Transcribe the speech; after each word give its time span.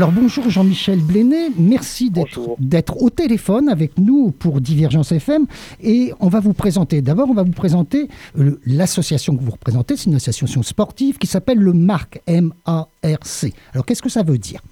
Alors 0.00 0.12
bonjour 0.12 0.48
Jean-Michel 0.48 0.98
Blénet, 1.00 1.50
merci 1.58 2.10
d'être 2.10 3.02
au 3.02 3.10
téléphone 3.10 3.68
avec 3.68 3.98
nous 3.98 4.30
pour 4.30 4.62
Divergence 4.62 5.12
FM 5.12 5.44
et 5.84 6.14
on 6.20 6.28
va 6.28 6.40
vous 6.40 6.54
présenter, 6.54 7.02
d'abord 7.02 7.28
on 7.28 7.34
va 7.34 7.42
vous 7.42 7.52
présenter 7.52 8.08
euh, 8.38 8.58
l'association 8.64 9.36
que 9.36 9.42
vous 9.42 9.50
représentez, 9.50 9.98
c'est 9.98 10.08
une 10.08 10.16
association 10.16 10.62
sportive 10.62 11.18
qui 11.18 11.26
s'appelle 11.26 11.58
le 11.58 11.74
MARC, 11.74 12.22
M-A-R-C. 12.26 13.52
Alors 13.74 13.84
qu'est-ce 13.84 14.00
que 14.00 14.08
ça 14.08 14.22
veut 14.22 14.38
dire? 14.38 14.62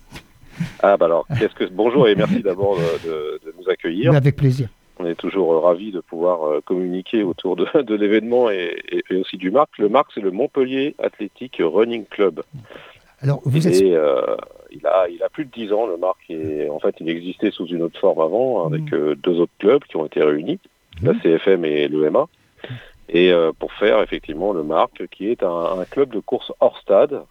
Ah 0.82 0.96
bah 0.96 1.04
alors, 1.04 1.26
qu'est-ce 1.38 1.54
que... 1.54 1.70
bonjour 1.70 2.08
et 2.08 2.14
merci 2.14 2.42
d'abord 2.42 2.78
de, 2.78 3.38
nous 3.58 3.68
accueillir. 3.68 4.14
avec 4.14 4.34
plaisir. 4.34 4.70
On 4.98 5.04
est 5.04 5.14
toujours 5.14 5.52
euh, 5.52 5.58
ravis 5.58 5.92
de 5.92 6.00
pouvoir 6.00 6.42
euh, 6.44 6.62
communiquer 6.64 7.22
autour 7.22 7.54
de, 7.54 7.94
l'événement 7.94 8.48
et, 8.48 8.82
aussi 9.10 9.36
du 9.36 9.50
MARC. 9.50 9.68
Le 9.76 9.90
MARC 9.90 10.06
c'est 10.14 10.22
le 10.22 10.30
Montpellier 10.30 10.94
Athletic 10.98 11.60
Running 11.60 12.06
Club. 12.06 12.40
Alors, 13.20 13.42
vous 13.44 13.66
êtes 13.66 13.82
il 14.70 14.86
a, 14.86 15.08
il 15.08 15.22
a 15.22 15.28
plus 15.28 15.44
de 15.44 15.50
10 15.50 15.72
ans, 15.72 15.86
le 15.86 15.96
Marc. 15.96 16.18
Et, 16.28 16.68
en 16.70 16.78
fait, 16.78 16.94
il 17.00 17.08
existait 17.08 17.50
sous 17.50 17.66
une 17.66 17.82
autre 17.82 17.98
forme 17.98 18.20
avant, 18.20 18.66
avec 18.66 18.92
mm. 18.92 18.94
euh, 18.94 19.14
deux 19.14 19.40
autres 19.40 19.52
clubs 19.58 19.82
qui 19.84 19.96
ont 19.96 20.06
été 20.06 20.22
réunis, 20.22 20.58
la 21.02 21.12
mm. 21.12 21.20
CFM 21.22 21.64
et 21.64 21.88
l'EMA. 21.88 22.26
Et 23.08 23.32
euh, 23.32 23.52
pour 23.58 23.72
faire 23.72 24.02
effectivement 24.02 24.52
le 24.52 24.62
Marc, 24.62 25.06
qui 25.10 25.30
est 25.30 25.42
un, 25.42 25.84
club 25.90 26.10
de 26.10 26.20
course 26.20 26.52
hors 26.60 26.78
stade. 26.78 27.22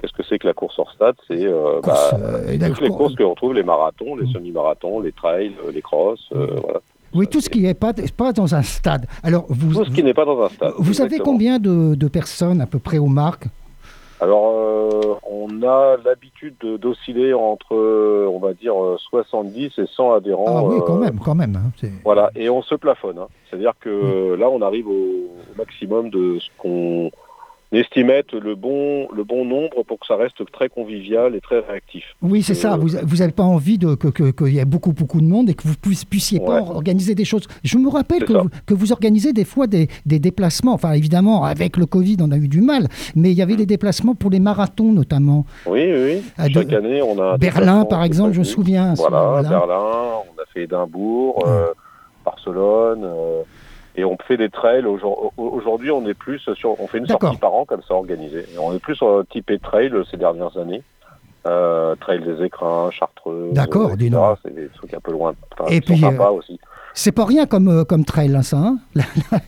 Qu'est-ce 0.00 0.12
que 0.12 0.22
c'est 0.22 0.38
que 0.38 0.46
la 0.46 0.54
course 0.54 0.78
hors 0.78 0.90
stade? 0.92 1.16
C'est 1.28 1.44
euh, 1.44 1.80
bah, 1.82 2.10
toutes 2.12 2.80
les 2.80 2.88
courses 2.88 3.14
que 3.14 3.22
l'on 3.22 3.34
trouve, 3.34 3.54
les 3.54 3.62
marathons, 3.62 4.16
les 4.16 4.26
mm. 4.26 4.32
semi-marathons, 4.32 5.00
les 5.00 5.12
trails, 5.12 5.52
les 5.72 5.82
crosses, 5.82 6.28
voilà. 6.32 6.80
Oui, 7.14 7.28
tout 7.28 7.40
ce 7.40 7.48
qui 7.48 7.60
n'est 7.60 7.74
pas, 7.74 7.92
pas 8.16 8.32
dans 8.32 8.56
un 8.56 8.62
stade. 8.62 9.06
Alors, 9.22 9.46
vous, 9.48 9.72
tout 9.72 9.84
ce 9.84 9.94
qui 9.94 10.02
n'est 10.02 10.14
pas 10.14 10.24
dans 10.24 10.42
un 10.42 10.48
stade. 10.48 10.72
Vous 10.78 11.00
avez 11.00 11.18
combien 11.18 11.60
de, 11.60 11.94
de, 11.94 12.08
personnes 12.08 12.60
à 12.60 12.66
peu 12.66 12.80
près 12.80 12.98
au 12.98 13.06
Marc? 13.06 13.46
Alors, 14.24 14.54
euh, 14.56 15.16
on 15.30 15.62
a 15.62 15.98
l'habitude 16.02 16.56
d'osciller 16.80 17.34
entre, 17.34 17.76
on 18.26 18.38
va 18.38 18.54
dire, 18.54 18.72
70 19.10 19.72
et 19.76 19.84
100 19.86 20.14
adhérents. 20.14 20.44
Ah 20.46 20.62
oui, 20.64 20.80
quand 20.86 20.96
euh, 20.96 21.00
même, 21.00 21.18
quand 21.22 21.34
même. 21.34 21.56
Hein, 21.56 21.88
voilà, 22.04 22.30
et 22.34 22.48
on 22.48 22.62
se 22.62 22.74
plafonne. 22.74 23.18
Hein. 23.18 23.26
C'est-à-dire 23.44 23.74
que 23.78 24.34
là, 24.34 24.48
on 24.48 24.62
arrive 24.62 24.88
au 24.88 25.28
maximum 25.58 26.08
de 26.08 26.38
ce 26.38 26.48
qu'on 26.56 27.10
estime 27.76 28.10
être 28.10 28.36
le 28.36 28.54
bon, 28.54 29.08
le 29.12 29.24
bon 29.24 29.44
nombre 29.44 29.82
pour 29.84 29.98
que 29.98 30.06
ça 30.06 30.16
reste 30.16 30.50
très 30.52 30.68
convivial 30.68 31.34
et 31.34 31.40
très 31.40 31.60
réactif. 31.60 32.04
Oui, 32.22 32.42
c'est 32.42 32.54
ça. 32.54 32.76
Vous 32.76 33.16
n'avez 33.16 33.32
pas 33.32 33.42
envie 33.42 33.78
qu'il 33.78 33.96
que, 33.96 34.30
que, 34.30 34.44
y 34.44 34.58
ait 34.58 34.64
beaucoup, 34.64 34.92
beaucoup 34.92 35.20
de 35.20 35.26
monde 35.26 35.50
et 35.50 35.54
que 35.54 35.62
vous 35.66 35.74
puissiez, 35.76 36.40
pas 36.40 36.60
organiser 36.60 37.14
des 37.14 37.24
choses. 37.24 37.46
Je 37.62 37.78
me 37.78 37.88
rappelle 37.88 38.24
que 38.24 38.32
vous, 38.32 38.48
que 38.66 38.74
vous, 38.74 38.92
organisez 38.92 39.32
des 39.32 39.44
fois 39.44 39.66
des, 39.66 39.88
des, 40.06 40.18
déplacements. 40.18 40.74
Enfin, 40.74 40.92
évidemment, 40.92 41.44
avec 41.44 41.76
le 41.76 41.86
Covid, 41.86 42.16
on 42.20 42.30
a 42.30 42.36
eu 42.36 42.48
du 42.48 42.60
mal, 42.60 42.88
mais 43.14 43.30
il 43.30 43.36
y 43.36 43.42
avait 43.42 43.56
des 43.56 43.66
déplacements 43.66 44.14
pour 44.14 44.30
les 44.30 44.40
marathons 44.40 44.92
notamment. 44.92 45.46
Oui, 45.66 45.90
oui. 45.92 46.22
Chaque 46.52 46.72
année, 46.72 47.02
on 47.02 47.18
a. 47.20 47.36
Berlin, 47.38 47.84
par 47.84 48.04
exemple, 48.04 48.32
je 48.32 48.40
me 48.40 48.44
souviens. 48.44 48.94
Voilà, 48.94 49.42
Berlin, 49.42 49.76
on 49.76 50.40
a 50.40 50.46
fait 50.52 50.64
Édimbourg, 50.64 51.44
euh, 51.46 51.66
Barcelone. 52.24 53.04
Euh, 53.04 53.42
et 53.96 54.04
on 54.04 54.16
fait 54.26 54.36
des 54.36 54.50
trails. 54.50 54.84
Aujourd'hui, 55.36 55.90
on 55.90 56.06
est 56.06 56.14
plus 56.14 56.40
sur, 56.54 56.80
on 56.80 56.86
fait 56.86 56.98
une 56.98 57.06
sortie 57.06 57.36
par 57.36 57.54
an 57.54 57.64
comme 57.64 57.82
ça 57.82 57.94
organisée. 57.94 58.44
on 58.60 58.74
est 58.74 58.80
plus 58.80 58.96
sur 58.96 59.18
le 59.18 59.24
type 59.24 59.50
trail 59.62 59.92
ces 60.10 60.16
dernières 60.16 60.56
années. 60.56 60.82
Euh, 61.46 61.94
trail 61.96 62.20
des 62.20 62.42
écrins, 62.42 62.90
chartreux. 62.90 63.50
D'accord, 63.52 63.90
C'est 64.42 64.54
des 64.54 64.68
trucs 64.68 64.94
un 64.94 65.00
peu 65.00 65.12
loin. 65.12 65.34
et 65.68 65.82
puis, 65.82 65.98
sympas 65.98 66.30
euh, 66.30 66.38
aussi. 66.38 66.58
C'est 66.94 67.12
pas 67.12 67.26
rien 67.26 67.44
comme, 67.44 67.68
euh, 67.68 67.84
comme 67.84 68.06
trail, 68.06 68.34
hein, 68.34 68.40
ça. 68.42 68.56
Hein 68.56 68.78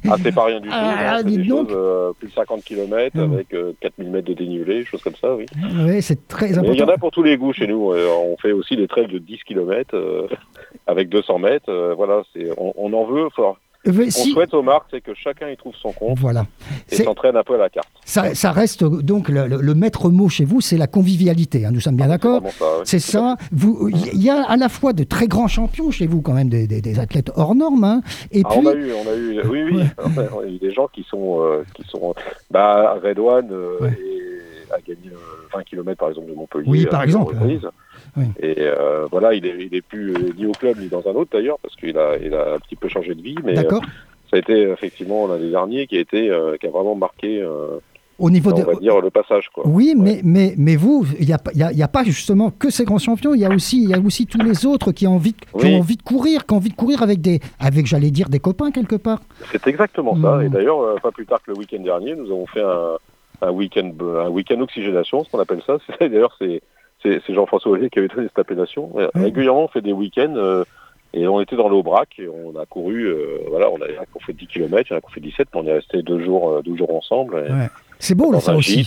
ah, 0.06 0.16
c'est 0.22 0.34
pas 0.34 0.44
rien 0.44 0.60
du 0.60 0.68
tout. 0.68 0.74
Ah, 0.76 1.22
choses, 1.22 2.14
plus 2.18 2.28
de 2.28 2.34
50 2.34 2.64
km 2.64 3.18
avec 3.18 3.48
4000 3.80 4.10
mètres 4.10 4.28
de 4.28 4.34
dénivelé, 4.34 4.84
choses 4.84 5.02
comme 5.02 5.14
ça, 5.14 5.34
oui. 5.34 5.46
Oui, 5.86 6.02
c'est 6.02 6.28
très 6.28 6.52
important. 6.58 6.72
Il 6.74 6.80
y 6.80 6.82
en 6.82 6.88
a 6.88 6.98
pour 6.98 7.12
tous 7.12 7.22
les 7.22 7.38
goûts 7.38 7.54
chez 7.54 7.66
nous. 7.66 7.92
on 7.94 8.36
fait 8.36 8.52
aussi 8.52 8.76
des 8.76 8.88
trails 8.88 9.06
de 9.06 9.18
10 9.18 9.44
km 9.44 9.96
avec 10.86 11.08
200 11.08 11.38
mètres. 11.38 11.94
voilà, 11.96 12.22
on, 12.58 12.74
on, 12.76 12.92
en 12.92 13.04
veut. 13.04 13.28
Faut, 13.34 13.56
on 13.86 14.10
souhaite 14.10 14.54
au 14.54 14.62
Marc, 14.62 14.86
c'est 14.90 15.00
que 15.00 15.14
chacun 15.14 15.48
y 15.48 15.56
trouve 15.56 15.74
son 15.80 15.92
compte 15.92 16.18
voilà. 16.18 16.46
et 16.90 16.96
s'entraîne 16.96 17.36
un 17.36 17.42
peu 17.42 17.54
à 17.54 17.58
la 17.58 17.68
carte. 17.68 17.88
Ça, 18.04 18.52
reste 18.52 18.84
donc 18.84 19.28
le, 19.28 19.74
maître 19.74 20.10
mot 20.10 20.28
chez 20.28 20.44
vous, 20.44 20.60
c'est 20.60 20.76
la 20.76 20.86
convivialité. 20.86 21.66
Hein, 21.66 21.70
nous 21.72 21.80
sommes 21.80 21.96
bien 21.96 22.06
ah, 22.06 22.10
d'accord 22.10 22.42
C'est 22.84 22.98
ça. 22.98 23.36
Il 23.52 24.22
y 24.22 24.30
a 24.30 24.42
à 24.42 24.56
la 24.56 24.68
fois 24.68 24.92
de 24.92 25.04
très 25.04 25.26
grands 25.26 25.48
champions 25.48 25.90
chez 25.90 26.06
vous, 26.06 26.22
quand 26.22 26.32
même, 26.32 26.48
des, 26.48 26.98
athlètes 26.98 27.30
hors 27.36 27.54
normes. 27.54 27.84
Hein, 27.84 28.00
et 28.32 28.42
ah, 28.44 28.48
puis... 28.50 28.60
on 28.62 28.66
a 28.66 28.74
eu, 28.74 28.92
on 28.92 29.10
a 29.10 29.14
eu, 29.14 29.40
oui, 29.48 29.62
oui. 29.72 29.82
on 29.98 30.40
a 30.40 30.46
eu 30.46 30.58
des 30.58 30.72
gens 30.72 30.88
qui 30.88 31.04
sont, 31.04 31.42
euh, 31.42 31.64
qui 31.74 31.82
sont, 31.84 32.14
bah, 32.50 32.98
Redouane 33.02 33.50
euh, 33.52 33.90
a 34.70 34.80
gagné 34.80 35.10
20 35.52 35.58
euh, 35.58 35.62
km 35.62 35.98
par 35.98 36.08
exemple 36.10 36.30
de 36.30 36.34
Montpellier. 36.34 36.68
Oui, 36.68 36.86
par 36.86 37.02
exemple. 37.02 37.34
Et 38.40 38.54
euh, 38.58 39.06
voilà, 39.10 39.34
il 39.34 39.46
est, 39.46 39.66
il 39.66 39.74
est 39.74 39.82
plus 39.82 40.14
euh, 40.14 40.32
ni 40.36 40.46
au 40.46 40.52
club 40.52 40.78
ni 40.78 40.88
dans 40.88 41.06
un 41.06 41.12
autre 41.12 41.30
d'ailleurs, 41.32 41.58
parce 41.60 41.76
qu'il 41.76 41.96
a, 41.98 42.16
il 42.16 42.34
a 42.34 42.54
un 42.54 42.58
petit 42.58 42.76
peu 42.76 42.88
changé 42.88 43.14
de 43.14 43.22
vie. 43.22 43.36
Mais 43.44 43.58
euh, 43.58 43.80
ça 44.30 44.36
a 44.36 44.38
été 44.38 44.62
effectivement 44.62 45.26
l'un 45.26 45.38
des 45.38 45.50
derniers 45.50 45.86
qui 45.86 45.96
a 45.96 46.00
été, 46.00 46.32
qui 46.60 46.66
a 46.66 46.70
vraiment 46.70 46.94
marqué. 46.94 47.44
au 48.18 48.30
niveau 48.30 48.50
on 48.52 48.62
va 48.62 48.74
dire 48.76 49.00
le 49.00 49.10
passage 49.10 49.48
quoi. 49.52 49.64
Oui, 49.66 49.94
mais, 49.96 50.20
mais, 50.24 50.54
mais 50.56 50.76
vous, 50.76 51.06
il 51.20 51.26
n'y 51.26 51.34
a, 51.34 51.72
y 51.72 51.82
a, 51.82 51.88
pas 51.88 52.02
justement 52.02 52.50
que 52.50 52.70
ces 52.70 52.84
grands 52.84 52.98
champions, 52.98 53.34
il 53.34 53.40
y 53.40 53.44
a 53.44 53.50
aussi 53.50 53.84
y 53.84 53.94
a 53.94 54.00
aussi 54.00 54.26
tous 54.26 54.40
les 54.40 54.64
autres 54.64 54.92
qui 54.92 55.06
ont 55.06 55.16
envie 55.16 55.32
de, 55.32 55.60
qui 55.60 55.66
ont 55.66 55.78
envie 55.78 55.96
de 55.96 56.02
courir, 56.02 56.46
qui 56.46 56.54
ont 56.54 56.56
envie 56.56 56.70
de 56.70 56.74
courir 56.74 57.02
avec 57.02 57.20
des 57.20 57.40
avec 57.60 57.86
j'allais 57.86 58.10
dire 58.10 58.28
des 58.28 58.40
copains 58.40 58.70
quelque 58.70 58.96
part. 58.96 59.20
C'est 59.52 59.66
exactement 59.66 60.20
ça. 60.20 60.42
Et 60.42 60.48
d'ailleurs, 60.48 61.00
pas 61.00 61.12
plus 61.12 61.26
tard 61.26 61.42
que 61.42 61.50
le 61.50 61.58
week-end 61.58 61.82
dernier, 61.82 62.14
nous 62.16 62.26
avons 62.26 62.46
fait 62.46 62.62
un, 62.62 62.96
un 63.42 63.50
week-end 63.50 63.92
un 64.00 64.30
week-end 64.30 64.60
oxygénation, 64.60 65.24
ce 65.24 65.30
qu'on 65.30 65.40
appelle 65.40 65.62
ça. 65.66 65.78
D'ailleurs, 66.00 66.34
c'est 66.38 66.62
c'est 67.02 67.34
Jean-François 67.34 67.72
Olivier 67.72 67.90
qui 67.90 67.98
avait 67.98 68.08
donné 68.08 68.26
cette 68.28 68.38
appellation. 68.38 68.92
Régulièrement, 69.14 69.64
on 69.64 69.68
fait 69.68 69.80
des 69.80 69.92
week-ends 69.92 70.34
euh, 70.36 70.64
Et 71.14 71.26
on 71.28 71.40
était 71.40 71.56
dans 71.56 71.68
l'Aubrac 71.68 72.08
et 72.18 72.28
on 72.28 72.58
a 72.58 72.66
couru, 72.66 73.08
voilà, 73.48 73.70
on 73.70 73.76
a, 73.76 73.86
fait 74.26 74.32
10 74.32 74.46
km, 74.46 74.92
on 74.92 74.96
a 74.96 75.12
fait 75.12 75.20
17, 75.20 75.48
mais 75.54 75.60
on 75.60 75.66
est 75.66 75.72
resté 75.72 76.02
deux 76.02 76.24
jours, 76.24 76.62
deux 76.62 76.76
jours 76.76 76.94
ensemble. 76.94 77.44
C'est 77.98 78.14
beau, 78.14 78.30
là, 78.30 78.40
ça 78.40 78.54
aussi. 78.54 78.86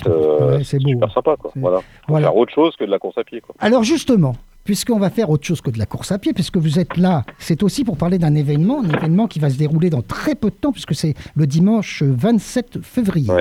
c'est 0.64 0.80
super 0.80 1.12
sympa, 1.12 1.36
quoi. 1.38 1.52
Voilà. 1.56 1.80
voilà. 2.08 2.28
Faire 2.28 2.38
autre 2.38 2.54
chose 2.54 2.76
que 2.76 2.84
de 2.84 2.92
la 2.92 3.00
course 3.00 3.18
à 3.18 3.24
pied, 3.24 3.42
quoi. 3.42 3.56
Alors, 3.60 3.84
justement, 3.84 4.36
puisqu'on 4.64 5.00
va 5.00 5.10
faire 5.10 5.30
autre 5.30 5.46
chose 5.46 5.62
que 5.62 5.72
de 5.72 5.80
la 5.80 5.86
course 5.86 6.12
à 6.12 6.20
pied, 6.20 6.34
puisque 6.34 6.58
vous 6.58 6.80
êtes 6.80 6.98
là, 6.98 7.26
c'est 7.40 7.64
aussi 7.64 7.84
pour 7.84 7.98
parler 7.98 8.18
d'un 8.18 8.36
événement, 8.36 8.82
un 8.84 8.90
événement 8.90 9.28
qui 9.28 9.40
va 9.40 9.50
se 9.50 9.58
dérouler 9.58 9.90
dans 9.90 10.02
très 10.02 10.36
peu 10.36 10.50
de 10.50 10.56
temps, 10.56 10.72
puisque 10.72 10.96
c'est 10.96 11.16
le 11.36 11.48
dimanche 11.48 12.04
27 12.04 12.80
février. 12.82 13.32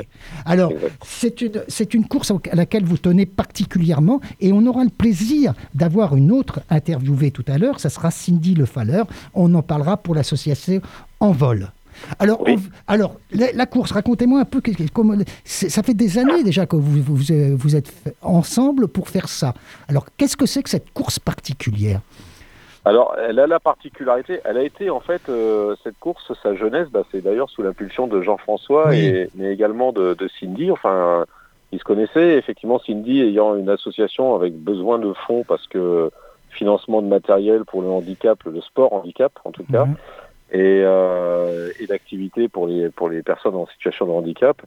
Alors, 0.44 0.72
c'est 1.04 1.40
une, 1.40 1.62
c'est 1.68 1.94
une 1.94 2.06
course 2.06 2.30
à 2.30 2.54
laquelle 2.54 2.84
vous 2.84 2.98
tenez 2.98 3.26
particulièrement, 3.26 4.20
et 4.40 4.52
on 4.52 4.64
aura 4.66 4.84
le 4.84 4.90
plaisir 4.90 5.54
d'avoir 5.74 6.16
une 6.16 6.32
autre 6.32 6.60
interviewée 6.70 7.30
tout 7.30 7.44
à 7.46 7.58
l'heure, 7.58 7.80
ça 7.80 7.90
sera 7.90 8.10
Cindy 8.10 8.54
Lefalleur, 8.54 9.06
on 9.34 9.54
en 9.54 9.62
parlera 9.62 9.96
pour 9.96 10.14
l'association 10.14 10.80
En 11.20 11.32
Vol. 11.32 11.72
Alors, 12.18 12.44
alors 12.86 13.16
la, 13.32 13.66
course, 13.66 13.92
racontez-moi 13.92 14.40
un 14.40 14.44
peu, 14.44 14.60
comment, 14.92 15.14
ça 15.44 15.82
fait 15.82 15.94
des 15.94 16.18
années 16.18 16.42
déjà 16.42 16.66
que 16.66 16.76
vous, 16.76 17.02
vous, 17.02 17.76
êtes 17.76 17.92
ensemble 18.22 18.88
pour 18.88 19.08
faire 19.08 19.28
ça. 19.28 19.54
Alors, 19.88 20.06
qu'est-ce 20.16 20.36
que 20.36 20.46
c'est 20.46 20.62
que 20.62 20.70
cette 20.70 20.92
course 20.92 21.18
particulière? 21.18 22.00
Alors, 22.84 23.16
elle 23.18 23.38
a 23.38 23.46
la 23.46 23.60
particularité, 23.60 24.40
elle 24.44 24.56
a 24.56 24.62
été 24.62 24.88
en 24.88 25.00
fait, 25.00 25.28
euh, 25.28 25.76
cette 25.84 25.98
course, 25.98 26.32
sa 26.42 26.54
jeunesse, 26.54 26.88
bah, 26.90 27.02
c'est 27.10 27.20
d'ailleurs 27.20 27.50
sous 27.50 27.62
l'impulsion 27.62 28.06
de 28.06 28.22
Jean-François, 28.22 28.94
et 28.94 29.28
mais 29.34 29.52
également 29.52 29.92
de, 29.92 30.16
Cindy. 30.40 30.70
Enfin, 30.70 31.26
ils 31.70 31.78
se 31.78 31.84
connaissaient, 31.84 32.38
effectivement, 32.38 32.78
Cindy 32.78 33.20
ayant 33.20 33.56
une 33.56 33.68
association 33.68 34.34
avec 34.34 34.54
besoin 34.54 34.98
de 34.98 35.12
fonds 35.26 35.44
parce 35.46 35.66
que 35.66 36.10
financement 36.50 37.02
de 37.02 37.08
matériel 37.08 37.64
pour 37.66 37.82
le 37.82 37.88
handicap, 37.88 38.38
le 38.44 38.62
sport 38.62 38.94
handicap 38.94 39.32
en 39.44 39.50
tout 39.50 39.64
cas. 39.70 39.84
Mhm 39.84 39.96
et, 40.52 40.82
euh, 40.84 41.70
et 41.80 41.86
d'activités 41.86 42.48
pour 42.48 42.66
les, 42.66 42.90
pour 42.90 43.08
les 43.08 43.22
personnes 43.22 43.54
en 43.54 43.66
situation 43.66 44.06
de 44.06 44.12
handicap. 44.12 44.60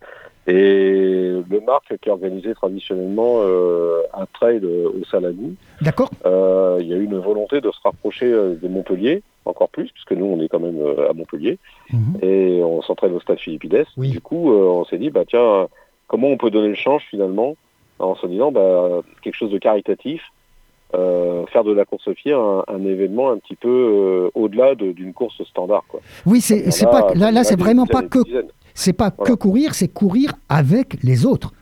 Et 0.47 1.31
le 1.49 1.59
marque 1.65 1.95
qui 2.01 2.09
a 2.09 2.13
organisé 2.13 2.53
traditionnellement 2.55 3.41
euh, 3.41 4.01
un 4.13 4.25
trail 4.25 4.65
au 4.65 5.03
Salami. 5.05 5.55
D'accord. 5.81 6.09
Euh, 6.25 6.79
il 6.81 6.87
y 6.87 6.93
a 6.93 6.97
eu 6.97 7.03
une 7.03 7.19
volonté 7.19 7.61
de 7.61 7.69
se 7.69 7.79
rapprocher 7.83 8.25
euh, 8.25 8.55
de 8.55 8.67
Montpellier, 8.67 9.21
encore 9.45 9.69
plus, 9.69 9.91
puisque 9.91 10.13
nous, 10.13 10.25
on 10.25 10.41
est 10.41 10.47
quand 10.47 10.59
même 10.59 10.79
euh, 10.81 11.09
à 11.09 11.13
Montpellier. 11.13 11.59
Mhm. 11.93 12.17
Et 12.23 12.59
on 12.63 12.81
s'entraîne 12.81 13.13
au 13.13 13.19
stade 13.19 13.39
Philippides. 13.39 13.85
Du 13.97 14.19
coup, 14.19 14.51
euh, 14.51 14.65
on 14.65 14.85
s'est 14.85 14.97
dit, 14.97 15.11
bah 15.11 15.25
tiens, 15.27 15.67
comment 16.07 16.29
on 16.29 16.37
peut 16.37 16.49
donner 16.49 16.69
le 16.69 16.75
change 16.75 17.03
finalement 17.09 17.55
en 17.99 18.15
se 18.15 18.25
disant, 18.25 18.51
bah, 18.51 19.01
quelque 19.21 19.35
chose 19.35 19.51
de 19.51 19.59
caritatif 19.59 20.23
euh, 20.93 21.45
faire 21.47 21.63
de 21.63 21.71
la 21.71 21.85
course 21.85 22.07
à 22.07 22.13
pied 22.13 22.33
un, 22.33 22.85
événement 22.85 23.31
un 23.31 23.37
petit 23.37 23.55
peu 23.55 23.69
euh, 23.69 24.29
au-delà 24.33 24.75
d'une 24.75 25.13
course 25.13 25.41
standard. 25.43 25.83
Quoi. 25.87 26.01
Oui, 26.25 26.41
c'est 26.41 26.65
pas 26.85 27.13
là, 27.15 27.31
là 27.31 27.43
c'est 27.45 27.57
vraiment 27.59 27.85
pas 27.85 28.03
que 28.03 28.19
c'est 28.73 28.93
pas 28.93 29.09
que 29.11 29.31
courir, 29.33 29.73
c'est 29.73 29.87
courir 29.87 30.33
avec 30.49 31.01
les 31.01 31.25
autres. 31.25 31.53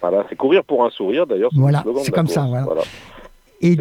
Voilà, 0.00 0.24
c'est 0.28 0.36
courir 0.36 0.64
pour 0.64 0.84
un 0.84 0.90
sourire 0.90 1.26
d'ailleurs. 1.26 1.50
Voilà, 1.54 1.84
c'est 2.02 2.12
comme 2.12 2.28
ça. 2.28 2.46
Voilà. 2.46 2.82
Et, 3.60 3.72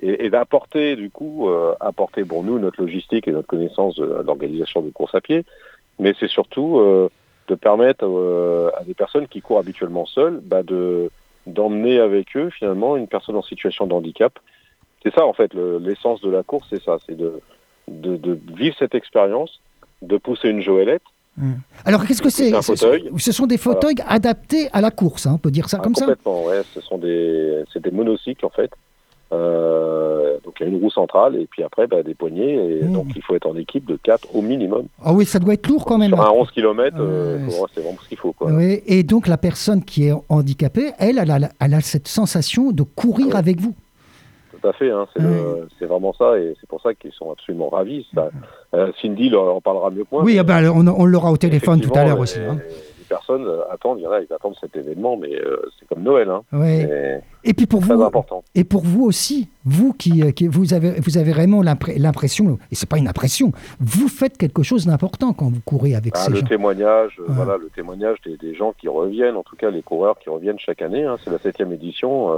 et, 0.00 0.30
d'apporter 0.30 0.94
du 0.94 1.10
coup, 1.10 1.48
euh, 1.48 1.74
apporter 1.80 2.24
pour 2.24 2.44
nous 2.44 2.58
notre 2.58 2.80
logistique 2.80 3.26
et 3.26 3.32
notre 3.32 3.48
connaissance 3.48 3.96
de, 3.96 4.22
l'organisation 4.24 4.80
de 4.80 4.90
course 4.90 5.14
à 5.14 5.20
pied, 5.20 5.44
mais 5.98 6.14
c'est 6.18 6.28
surtout 6.30 6.80
de 7.48 7.54
permettre 7.56 8.04
à 8.78 8.84
des 8.84 8.94
personnes 8.94 9.26
qui 9.28 9.42
courent 9.42 9.58
habituellement 9.58 10.06
seules 10.06 10.40
bah, 10.42 10.62
de 10.62 11.10
d'emmener 11.46 11.98
avec 11.98 12.36
eux 12.36 12.50
finalement 12.50 12.96
une 12.96 13.08
personne 13.08 13.36
en 13.36 13.42
situation 13.42 13.86
de 13.86 13.92
handicap. 13.92 14.38
C'est 15.02 15.14
ça 15.14 15.26
en 15.26 15.32
fait 15.32 15.52
l'essence 15.54 16.20
de 16.20 16.30
la 16.30 16.42
course, 16.42 16.66
c'est 16.70 16.82
ça, 16.82 16.96
c'est 17.06 17.16
de, 17.16 17.40
de, 17.88 18.38
vivre 18.54 18.74
cette 18.78 18.94
expérience, 18.94 19.60
de 20.02 20.16
pousser 20.16 20.48
une 20.48 20.62
joëlette. 20.62 21.02
Mmh. 21.36 21.52
Alors 21.84 22.06
qu'est-ce 22.06 22.22
que 22.22 22.30
c'est 22.30 22.52
Ce 22.62 23.32
sont 23.32 23.46
des 23.46 23.58
fauteuils 23.58 23.96
adaptés 24.06 24.68
à 24.72 24.80
la 24.80 24.90
course, 24.90 25.26
hein, 25.26 25.32
on 25.34 25.38
peut 25.38 25.50
dire 25.50 25.68
ça 25.68 25.78
ah, 25.80 25.82
comme 25.82 25.94
ça 25.94 26.06
Complètement, 26.06 26.44
ouais. 26.44 26.62
Ce 26.72 26.80
sont 26.80 26.98
des, 26.98 27.64
c'est 27.72 27.82
des 27.82 27.90
monocycles 27.90 28.46
en 28.46 28.50
fait. 28.50 28.70
Euh, 29.32 30.36
donc 30.44 30.54
il 30.60 30.66
y 30.66 30.66
a 30.66 30.72
une 30.72 30.80
roue 30.80 30.90
centrale 30.90 31.36
et 31.36 31.46
puis 31.46 31.62
après 31.62 31.86
bah, 31.86 32.02
des 32.02 32.14
poignées. 32.14 32.54
Et 32.54 32.84
mmh. 32.84 32.92
Donc 32.92 33.06
il 33.16 33.22
faut 33.22 33.34
être 33.34 33.46
en 33.46 33.56
équipe 33.56 33.86
de 33.86 33.96
4 33.96 34.34
au 34.34 34.42
minimum. 34.42 34.86
Ah 35.02 35.12
oui, 35.12 35.24
ça 35.24 35.38
doit 35.38 35.54
être 35.54 35.66
lourd 35.66 35.84
quand 35.84 35.98
même. 35.98 36.10
Sur 36.10 36.20
un 36.20 36.30
11 36.30 36.50
km, 36.50 36.96
euh, 37.00 37.38
c'est 37.74 37.80
vraiment 37.80 37.98
ce 38.02 38.08
qu'il 38.08 38.18
faut. 38.18 38.32
Quoi. 38.32 38.52
Oui. 38.52 38.82
Et 38.86 39.02
donc 39.02 39.26
la 39.26 39.38
personne 39.38 39.82
qui 39.84 40.06
est 40.08 40.14
handicapée, 40.28 40.92
elle, 40.98 41.18
elle 41.18 41.30
a, 41.30 41.38
elle 41.60 41.74
a 41.74 41.80
cette 41.80 42.08
sensation 42.08 42.72
de 42.72 42.82
courir 42.82 43.36
avec 43.36 43.60
vous. 43.60 43.74
Tout 44.60 44.68
à 44.68 44.72
fait, 44.72 44.90
hein, 44.90 45.06
c'est 45.78 45.84
vraiment 45.84 46.14
ça 46.14 46.38
et 46.38 46.54
c'est 46.58 46.68
pour 46.68 46.80
ça 46.80 46.94
qu'ils 46.94 47.12
sont 47.12 47.30
absolument 47.30 47.68
ravis. 47.68 48.06
Ça. 48.14 48.30
Euh, 48.74 48.92
Cindy 49.02 49.34
en 49.34 49.60
parlera 49.60 49.90
mieux 49.90 50.04
que 50.04 50.08
moi. 50.10 50.22
Oui, 50.22 50.38
ah 50.38 50.42
bah, 50.42 50.60
on, 50.74 50.86
on 50.86 51.04
l'aura 51.04 51.30
au 51.30 51.36
téléphone 51.36 51.80
tout 51.80 51.92
à 51.94 52.04
l'heure 52.04 52.18
aussi. 52.18 52.38
Hein 52.40 52.58
personnes 53.04 53.46
euh, 53.46 53.62
attendent, 53.70 53.98
il 53.98 54.02
y 54.02 54.06
en 54.06 54.12
a, 54.12 54.20
ils 54.20 54.32
attendent 54.32 54.56
cet 54.60 54.76
événement, 54.76 55.16
mais 55.16 55.34
euh, 55.34 55.56
c'est 55.78 55.86
comme 55.86 56.02
Noël. 56.02 56.28
Hein. 56.30 56.42
Et, 57.44 57.54
puis 57.54 57.66
pour 57.66 57.80
vous, 57.80 58.02
important. 58.02 58.42
et 58.54 58.64
pour 58.64 58.82
vous 58.82 59.04
aussi, 59.04 59.48
vous 59.64 59.92
qui, 59.92 60.22
euh, 60.22 60.30
qui 60.30 60.48
vous 60.48 60.74
avez, 60.74 61.00
vous 61.00 61.18
avez 61.18 61.32
vraiment 61.32 61.62
l'impression, 61.62 62.58
et 62.70 62.74
c'est 62.74 62.88
pas 62.88 62.98
une 62.98 63.08
impression, 63.08 63.52
vous 63.80 64.08
faites 64.08 64.36
quelque 64.36 64.62
chose 64.62 64.86
d'important 64.86 65.32
quand 65.32 65.50
vous 65.50 65.60
courez 65.64 65.94
avec 65.94 66.14
ah, 66.16 66.20
ces 66.20 66.30
le 66.32 66.38
gens. 66.38 66.46
Témoignage, 66.46 67.20
voilà, 67.26 67.56
le 67.56 67.68
témoignage 67.68 68.18
des, 68.22 68.54
gens 68.54 68.72
qui 68.72 68.88
reviennent, 68.88 69.36
en 69.36 69.42
tout 69.42 69.56
cas 69.56 69.70
les 69.70 69.82
coureurs 69.82 70.18
qui 70.18 70.30
reviennent 70.30 70.58
chaque 70.58 70.82
année. 70.82 71.04
Hein, 71.04 71.16
c'est 71.22 71.30
la 71.30 71.38
septième 71.38 71.72
édition. 71.72 72.36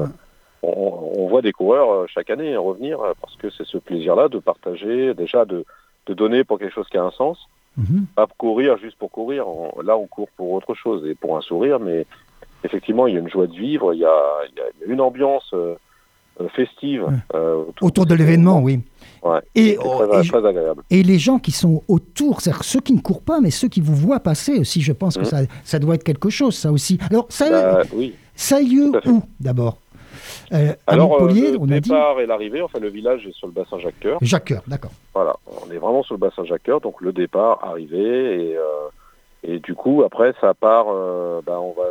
on, 0.62 1.28
voit 1.28 1.42
des 1.42 1.52
coureurs 1.52 2.08
chaque 2.08 2.30
année 2.30 2.56
revenir 2.56 2.98
parce 3.20 3.36
que 3.36 3.50
c'est 3.50 3.66
ce 3.66 3.78
plaisir-là 3.78 4.28
de 4.28 4.38
partager, 4.38 5.14
déjà 5.14 5.44
de, 5.44 5.64
de 6.06 6.14
donner 6.14 6.44
pour 6.44 6.58
quelque 6.58 6.72
chose 6.74 6.88
qui 6.88 6.96
a 6.96 7.04
un 7.04 7.10
sens 7.10 7.48
Mhm. 7.76 8.06
Pas 8.14 8.26
courir 8.38 8.78
juste 8.78 8.96
pour 8.98 9.10
courir. 9.10 9.44
là, 9.82 9.96
on 9.96 10.06
court 10.06 10.28
pour 10.36 10.52
autre 10.52 10.74
chose 10.74 11.06
et 11.06 11.14
pour 11.14 11.36
un 11.36 11.40
sourire, 11.40 11.78
mais 11.78 12.06
effectivement, 12.64 13.06
il 13.06 13.14
y 13.14 13.16
a 13.16 13.20
une 13.20 13.28
joie 13.28 13.46
de 13.46 13.54
vivre, 13.54 13.92
il 13.92 14.00
y 14.00 14.04
a, 14.04 14.12
une 14.86 15.00
ambiance 15.00 15.50
euh, 15.52 15.74
euh, 16.40 16.48
festive. 16.50 17.06
Euh, 17.34 17.64
autour, 17.80 18.06
de 18.06 18.14
l'événement, 18.14 18.60
oui. 18.60 18.80
et, 19.54 19.76
très, 19.76 20.46
agréable. 20.46 20.82
et 20.90 21.02
les 21.02 21.18
gens 21.18 21.38
qui 21.38 21.52
sont 21.52 21.82
autour, 21.88 22.40
c'est-à-dire 22.40 22.64
ceux 22.64 22.80
qui 22.80 22.92
ne 22.92 23.00
courent 23.00 23.22
pas, 23.22 23.40
mais 23.40 23.50
ceux 23.50 23.68
qui 23.68 23.80
vous 23.80 23.94
voient 23.94 24.20
passer 24.20 24.58
aussi, 24.58 24.80
je 24.80 24.92
pense 24.92 25.16
que 25.16 25.20
mhm. 25.20 25.26
ça, 25.26 25.38
ça, 25.64 25.78
doit 25.78 25.96
être 25.96 26.04
quelque 26.04 26.30
chose, 26.30 26.54
ça 26.54 26.72
aussi. 26.72 26.98
Alors, 27.10 27.26
ça, 27.28 27.50
bah, 27.50 27.82
oui. 27.94 28.14
ça 28.34 28.56
a 28.56 28.60
lieu 28.60 28.90
où, 29.06 29.22
d'abord? 29.40 29.78
Euh, 30.52 30.72
Alors, 30.86 31.22
euh, 31.22 31.28
le 31.28 31.66
départ 31.66 32.20
et 32.20 32.26
l'arrivée, 32.26 32.62
enfin 32.62 32.78
le 32.78 32.88
village 32.88 33.26
est 33.26 33.32
sur 33.32 33.46
le 33.46 33.52
bassin 33.52 33.78
Jacques-Cœur. 33.78 34.18
Jacques-Cœur, 34.22 34.62
d'accord. 34.66 34.92
Voilà, 35.14 35.36
on 35.46 35.70
est 35.70 35.78
vraiment 35.78 36.02
sur 36.02 36.14
le 36.14 36.20
bassin 36.20 36.44
Jacques-Cœur, 36.44 36.80
donc 36.80 37.00
le 37.00 37.12
départ, 37.12 37.64
arrivée, 37.64 38.50
et, 38.50 38.56
euh, 38.56 38.88
et 39.42 39.58
du 39.58 39.74
coup, 39.74 40.02
après, 40.04 40.34
ça 40.40 40.54
part, 40.54 40.86
bah, 41.46 41.60
on 41.60 41.72
va 41.72 41.84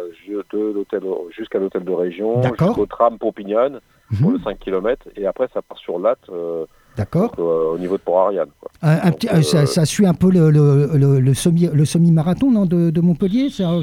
de 0.51 0.74
l'hôtel 0.74 1.01
jusqu'à 1.29 1.59
l'hôtel 1.59 1.83
de 1.83 1.91
région, 1.91 2.41
jusqu'au 2.41 2.85
tram 2.85 3.17
pour 3.17 3.33
Pignane, 3.33 3.79
pour 4.21 4.31
le 4.31 4.39
5 4.39 4.59
km, 4.59 5.07
et 5.15 5.25
après, 5.25 5.47
ça 5.53 5.62
part 5.62 5.77
sur 5.77 6.00
Latte. 6.00 6.29
D'accord. 6.97 7.33
au 7.37 7.77
niveau 7.77 7.97
de 7.97 8.01
Port-Ariane. 8.01 8.49
Un, 8.81 9.11
petit, 9.11 9.27
ça, 9.43 9.85
suit 9.85 10.05
un 10.05 10.13
peu 10.13 10.31
le, 10.31 10.49
le, 10.49 11.19
le, 11.19 11.33
semi, 11.33 11.67
le 11.71 11.85
semi-marathon 11.85 12.51
non, 12.51 12.65
de, 12.65 12.89
de 12.89 13.01
Montpellier 13.01 13.49
C'est 13.49 13.63
un, 13.63 13.81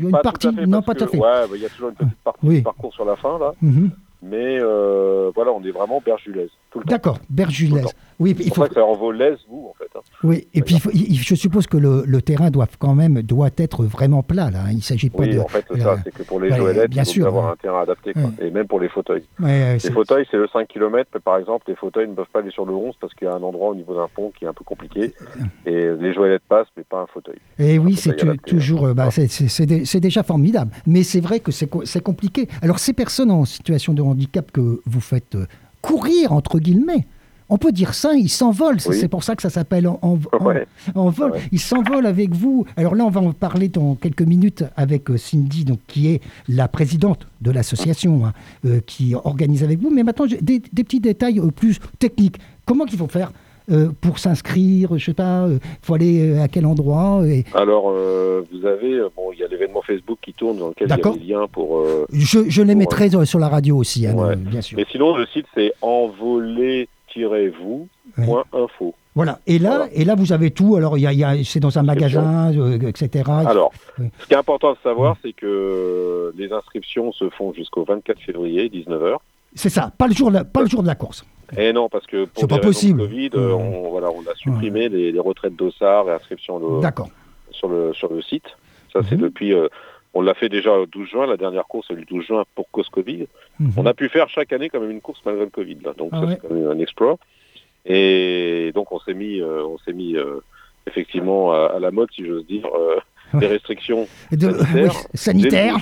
une 0.00 0.18
partie 0.22 0.48
Non, 0.66 0.82
pas 0.82 0.94
tout 0.94 1.04
à 1.04 1.06
fait. 1.08 1.18
Ouais, 1.18 1.46
il 1.54 1.62
y 1.62 1.66
a 1.66 1.68
toujours 1.68 1.90
une 1.90 1.96
petite 1.96 2.18
partie 2.24 2.40
oui. 2.42 2.62
parcours 2.62 2.92
sur 2.94 3.04
la 3.04 3.16
fin, 3.16 3.38
là. 3.38 3.52
Mhm. 3.60 3.90
Mais 4.22 4.58
euh, 4.60 5.30
voilà, 5.34 5.52
on 5.52 5.62
est 5.64 5.70
vraiment 5.70 6.02
Bergulaise. 6.04 6.50
D'accord, 6.86 7.18
Bergulaise. 7.28 7.86
Oui, 8.18 8.36
il 8.38 8.52
faut. 8.52 8.66
ça 8.66 8.84
en 8.84 8.94
vaut 8.94 9.12
l'aise, 9.12 9.38
vous, 9.48 9.70
en 9.70 9.74
fait. 9.74 9.88
Hein. 9.96 10.02
Oui, 10.22 10.46
et 10.52 10.60
puis 10.60 10.76
je 10.76 11.34
suppose 11.34 11.66
que 11.66 11.78
le, 11.78 12.04
le, 12.06 12.20
terrain 12.20 12.50
doit 12.50 12.66
quand 12.78 12.94
même 12.94 13.22
doit 13.22 13.48
être 13.56 13.84
vraiment 13.84 14.22
plat 14.22 14.50
là. 14.50 14.64
Hein. 14.66 14.72
Il 14.72 14.82
s'agit 14.82 15.08
pas 15.08 15.20
oui, 15.20 15.34
de. 15.34 15.40
en 15.40 15.48
fait, 15.48 15.64
ça, 15.78 15.96
c'est 16.04 16.12
que 16.12 16.22
pour 16.24 16.38
les 16.38 16.52
ouais, 16.52 16.86
bien 16.86 17.02
il 17.02 17.06
faut 17.06 17.12
sûr, 17.12 17.26
avoir 17.26 17.50
un 17.50 17.56
terrain 17.56 17.80
adapté, 17.80 18.12
quoi. 18.12 18.30
et 18.38 18.50
même 18.50 18.66
pour 18.66 18.78
les 18.78 18.90
fauteuils. 18.90 19.24
les 19.40 19.78
fauteuils, 19.90 20.26
c'est 20.30 20.36
le 20.36 20.48
5 20.48 20.68
km, 20.68 21.18
par 21.20 21.38
exemple, 21.38 21.64
les 21.68 21.76
fauteuils 21.76 22.08
ne 22.08 22.14
peuvent 22.14 22.26
pas 22.30 22.40
aller 22.40 22.50
sur 22.50 22.66
le 22.66 22.74
11 22.74 22.94
parce 23.00 23.14
qu'il 23.14 23.26
y 23.26 23.30
a 23.30 23.34
un 23.34 23.42
endroit 23.42 23.70
au 23.70 23.74
niveau 23.74 23.94
d'un 23.94 24.08
pont 24.14 24.30
qui 24.38 24.44
est 24.44 24.48
un 24.48 24.52
peu 24.52 24.64
compliqué, 24.64 25.14
et 25.64 25.88
les 25.98 26.12
joëlettes 26.12 26.42
passent, 26.46 26.68
mais 26.76 26.84
pas 26.84 27.00
un 27.00 27.06
fauteuil. 27.06 27.38
Et 27.58 27.78
oui, 27.78 27.96
c'est 27.96 28.16
toujours, 28.46 28.88
c'est 29.10 30.00
déjà 30.00 30.22
formidable, 30.22 30.72
mais 30.86 31.02
c'est 31.04 31.20
vrai 31.20 31.40
que 31.40 31.50
c'est 31.52 32.02
compliqué. 32.02 32.48
Alors 32.60 32.78
ces 32.78 32.92
personnes 32.92 33.30
en 33.30 33.46
situation 33.46 33.94
de 33.94 34.02
handicap 34.02 34.50
que 34.52 34.80
vous 34.84 35.00
faites 35.00 35.34
euh, 35.34 35.46
courir 35.82 36.32
entre 36.32 36.58
guillemets 36.58 37.06
on 37.50 37.58
peut 37.58 37.72
dire 37.72 37.94
ça, 37.94 38.14
ils 38.14 38.30
s'envolent. 38.30 38.80
C'est 38.80 39.08
pour 39.08 39.24
ça 39.24 39.34
que 39.34 39.42
ça 39.42 39.50
s'appelle 39.50 39.88
en, 39.88 40.18
vol. 40.94 41.32
Ils 41.50 41.60
s'envolent 41.60 42.06
avec 42.06 42.32
vous. 42.32 42.64
Alors 42.76 42.94
là, 42.94 43.04
on 43.04 43.10
va 43.10 43.20
en 43.20 43.32
parler 43.32 43.68
dans 43.68 43.96
quelques 43.96 44.22
minutes 44.22 44.64
avec 44.76 45.10
euh, 45.10 45.18
Cindy, 45.18 45.64
donc, 45.64 45.80
qui 45.88 46.08
est 46.08 46.20
la 46.48 46.68
présidente 46.68 47.26
de 47.40 47.50
l'association 47.50 48.24
hein, 48.24 48.32
euh, 48.64 48.80
qui 48.86 49.16
organise 49.16 49.64
avec 49.64 49.80
vous. 49.80 49.90
Mais 49.90 50.04
maintenant, 50.04 50.26
des, 50.26 50.62
des 50.72 50.84
petits 50.84 51.00
détails 51.00 51.40
euh, 51.40 51.50
plus 51.50 51.80
techniques. 51.98 52.38
Comment 52.64 52.86
il 52.86 52.96
faut 52.96 53.08
faire 53.08 53.32
pour 54.00 54.18
s'inscrire 54.18 54.98
Je 54.98 55.04
sais 55.04 55.14
pas, 55.14 55.46
il 55.48 55.58
faut 55.82 55.94
aller 55.94 56.38
à 56.38 56.48
quel 56.48 56.66
endroit 56.66 57.22
Alors, 57.54 57.92
vous 57.92 58.66
avez, 58.66 59.00
bon, 59.16 59.32
il 59.32 59.40
y 59.40 59.44
a 59.44 59.48
l'événement 59.48 59.82
Facebook 59.82 60.18
qui 60.22 60.32
tourne 60.32 60.58
dans 60.58 60.68
lequel 60.68 60.88
il 60.88 60.96
y 60.96 61.08
a 61.08 61.12
des 61.12 61.32
liens 61.32 61.46
pour. 61.50 61.84
je, 62.12 62.62
les 62.62 62.74
mettrai 62.74 63.10
sur 63.24 63.38
la 63.38 63.48
radio 63.48 63.76
aussi, 63.76 64.06
hein, 64.06 64.36
bien 64.36 64.60
sûr. 64.60 64.76
Mais 64.78 64.86
sinon, 64.90 65.16
le 65.16 65.26
site 65.26 65.46
c'est 65.54 65.72
envolé 65.80 66.88
vous 67.16 67.88
www.info. 68.16 68.94
Voilà. 69.14 69.40
Et 69.46 69.58
là, 69.58 69.88
et 69.92 70.04
là, 70.04 70.14
vous 70.14 70.32
avez 70.32 70.50
tout. 70.50 70.76
Alors, 70.76 70.96
il 70.96 71.02
y 71.02 71.24
a, 71.24 71.44
c'est 71.44 71.60
dans 71.60 71.78
un 71.78 71.82
magasin, 71.82 72.52
euh, 72.56 72.78
etc. 72.88 73.24
Alors, 73.28 73.72
ce 73.96 74.26
qui 74.26 74.34
est 74.34 74.36
important 74.36 74.72
de 74.72 74.78
savoir, 74.82 75.16
c'est 75.22 75.32
que 75.32 76.32
les 76.36 76.52
inscriptions 76.52 77.12
se 77.12 77.28
font 77.30 77.52
jusqu'au 77.52 77.84
24 77.84 78.20
février, 78.20 78.68
19h. 78.68 79.16
C'est 79.54 79.70
ça, 79.70 79.92
pas 79.96 80.06
le 80.06 80.14
jour, 80.14 80.30
de 80.30 80.36
la, 80.36 80.44
pas 80.44 80.60
le 80.60 80.68
jour 80.68 80.82
de 80.82 80.88
la 80.88 80.94
course. 80.94 81.24
Et 81.56 81.72
non, 81.72 81.88
parce 81.88 82.06
que 82.06 82.26
pour 82.26 82.46
pas 82.46 82.58
possible. 82.58 83.00
Covid, 83.02 83.30
on, 83.34 83.90
voilà, 83.90 84.10
on 84.10 84.20
a 84.20 84.34
supprimé 84.36 84.88
les, 84.88 85.18
retraites 85.18 85.56
d'ossard 85.56 86.08
et 86.08 86.12
inscriptions 86.12 86.60
sur, 87.50 87.68
le, 87.68 87.92
sur 87.92 88.12
le 88.12 88.22
site. 88.22 88.56
Ça, 88.92 89.00
c'est 89.08 89.16
mhm. 89.16 89.22
depuis. 89.22 89.54
Euh, 89.54 89.68
on 90.12 90.22
l'a 90.22 90.34
fait 90.34 90.48
déjà 90.48 90.76
le 90.76 90.86
12 90.86 91.08
juin, 91.08 91.26
la 91.26 91.36
dernière 91.36 91.66
course, 91.66 91.90
le 91.90 92.04
12 92.04 92.26
juin 92.26 92.44
pour 92.54 92.68
cause 92.70 92.88
Covid. 92.88 93.26
Mhm. 93.58 93.72
On 93.76 93.86
a 93.86 93.94
pu 93.94 94.08
faire 94.08 94.28
chaque 94.28 94.52
année 94.52 94.68
quand 94.68 94.80
même 94.80 94.90
une 94.90 95.00
course 95.00 95.20
malgré 95.24 95.44
le 95.44 95.50
Covid. 95.50 95.78
Donc, 95.96 96.10
ah 96.12 96.24
c'est 96.28 96.40
quand 96.40 96.54
même 96.54 96.68
un 96.68 96.78
exploit. 96.78 97.16
Et 97.86 98.72
donc, 98.74 98.92
on 98.92 99.00
s'est 99.00 99.14
mis, 99.14 99.40
euh, 99.40 99.64
on 99.64 99.78
s'est 99.78 99.92
mis 99.92 100.16
euh, 100.16 100.40
effectivement 100.86 101.52
à, 101.52 101.78
la 101.78 101.90
mode, 101.90 102.08
si 102.12 102.26
j'ose 102.26 102.46
dire, 102.46 102.68
des 103.38 103.46
restrictions 103.46 104.06
sanitaires. 105.14 105.76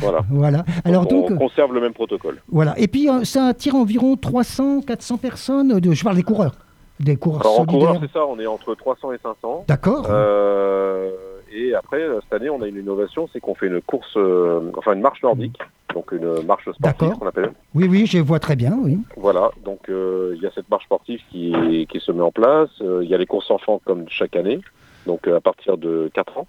Voilà. 0.00 0.20
voilà. 0.30 0.64
Alors 0.84 1.06
donc, 1.06 1.30
on 1.30 1.36
conserve 1.36 1.74
le 1.74 1.80
même 1.80 1.94
protocole. 1.94 2.40
Voilà. 2.48 2.74
Et 2.78 2.88
puis 2.88 3.08
ça 3.24 3.46
attire 3.46 3.74
environ 3.74 4.16
300, 4.16 4.82
400 4.82 5.18
personnes. 5.18 5.80
De, 5.80 5.92
je 5.92 6.04
parle 6.04 6.16
des 6.16 6.22
coureurs. 6.22 6.52
Des 7.00 7.16
coureurs 7.16 7.42
Alors, 7.42 7.60
En 7.60 7.66
coureurs, 7.66 7.98
c'est 8.00 8.12
ça. 8.12 8.26
On 8.26 8.38
est 8.38 8.46
entre 8.46 8.74
300 8.74 9.12
et 9.12 9.18
500. 9.18 9.64
D'accord. 9.68 10.06
Euh, 10.08 11.10
et 11.52 11.74
après, 11.74 12.00
cette 12.22 12.40
année, 12.40 12.50
on 12.50 12.62
a 12.62 12.68
une 12.68 12.76
innovation, 12.76 13.28
c'est 13.32 13.40
qu'on 13.40 13.54
fait 13.54 13.66
une 13.66 13.80
course, 13.80 14.16
euh, 14.16 14.70
enfin 14.76 14.94
une 14.94 15.00
marche 15.00 15.22
nordique, 15.22 15.58
donc 15.94 16.12
une 16.12 16.42
marche 16.42 16.70
sportive 16.72 17.12
qu'on 17.12 17.26
appelle. 17.26 17.52
Oui, 17.74 17.86
oui, 17.88 18.06
je 18.06 18.18
vois 18.18 18.38
très 18.38 18.56
bien, 18.56 18.78
oui. 18.82 18.98
Voilà, 19.16 19.50
donc 19.64 19.88
euh, 19.88 20.34
il 20.36 20.42
y 20.42 20.46
a 20.46 20.50
cette 20.54 20.70
marche 20.70 20.84
sportive 20.84 21.20
qui, 21.30 21.86
qui 21.90 22.00
se 22.00 22.12
met 22.12 22.22
en 22.22 22.32
place. 22.32 22.70
Il 22.80 23.08
y 23.08 23.14
a 23.14 23.18
les 23.18 23.26
courses 23.26 23.50
enfants 23.50 23.80
comme 23.84 24.06
chaque 24.08 24.36
année, 24.36 24.60
donc 25.06 25.28
à 25.28 25.40
partir 25.40 25.76
de 25.76 26.10
4 26.14 26.38
ans. 26.38 26.46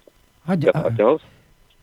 4 0.56 0.76
à 0.76 0.90
15. 0.90 1.18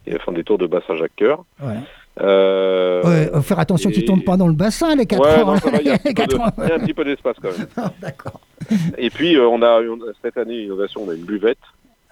Ils 0.07 0.19
font 0.19 0.31
des 0.31 0.43
tours 0.43 0.57
de 0.57 0.67
bassin 0.67 0.95
Jacques-Cœur. 0.95 1.43
Ouais. 1.61 1.75
Euh, 2.21 3.41
faire 3.41 3.59
attention 3.59 3.89
qu'ils 3.89 4.03
ne 4.03 4.07
tombent 4.07 4.23
pas 4.23 4.37
dans 4.37 4.47
le 4.47 4.53
bassin, 4.53 4.95
les 4.95 5.05
4 5.05 5.21
ouais, 5.21 5.79
il, 5.81 5.87
y 5.87 5.89
a 5.91 6.75
un 6.75 6.79
petit 6.79 6.93
peu 6.93 7.03
d'espace 7.03 7.35
quand 7.41 7.57
même. 7.57 7.67
Ah, 7.77 7.91
d'accord. 8.01 8.39
Et 8.97 9.09
puis, 9.09 9.35
euh, 9.35 9.47
on 9.47 9.61
a 9.61 9.81
cette 10.21 10.37
année, 10.37 10.63
innovation, 10.63 11.01
on 11.05 11.09
a 11.09 11.13
une 11.13 11.25
buvette. 11.25 11.57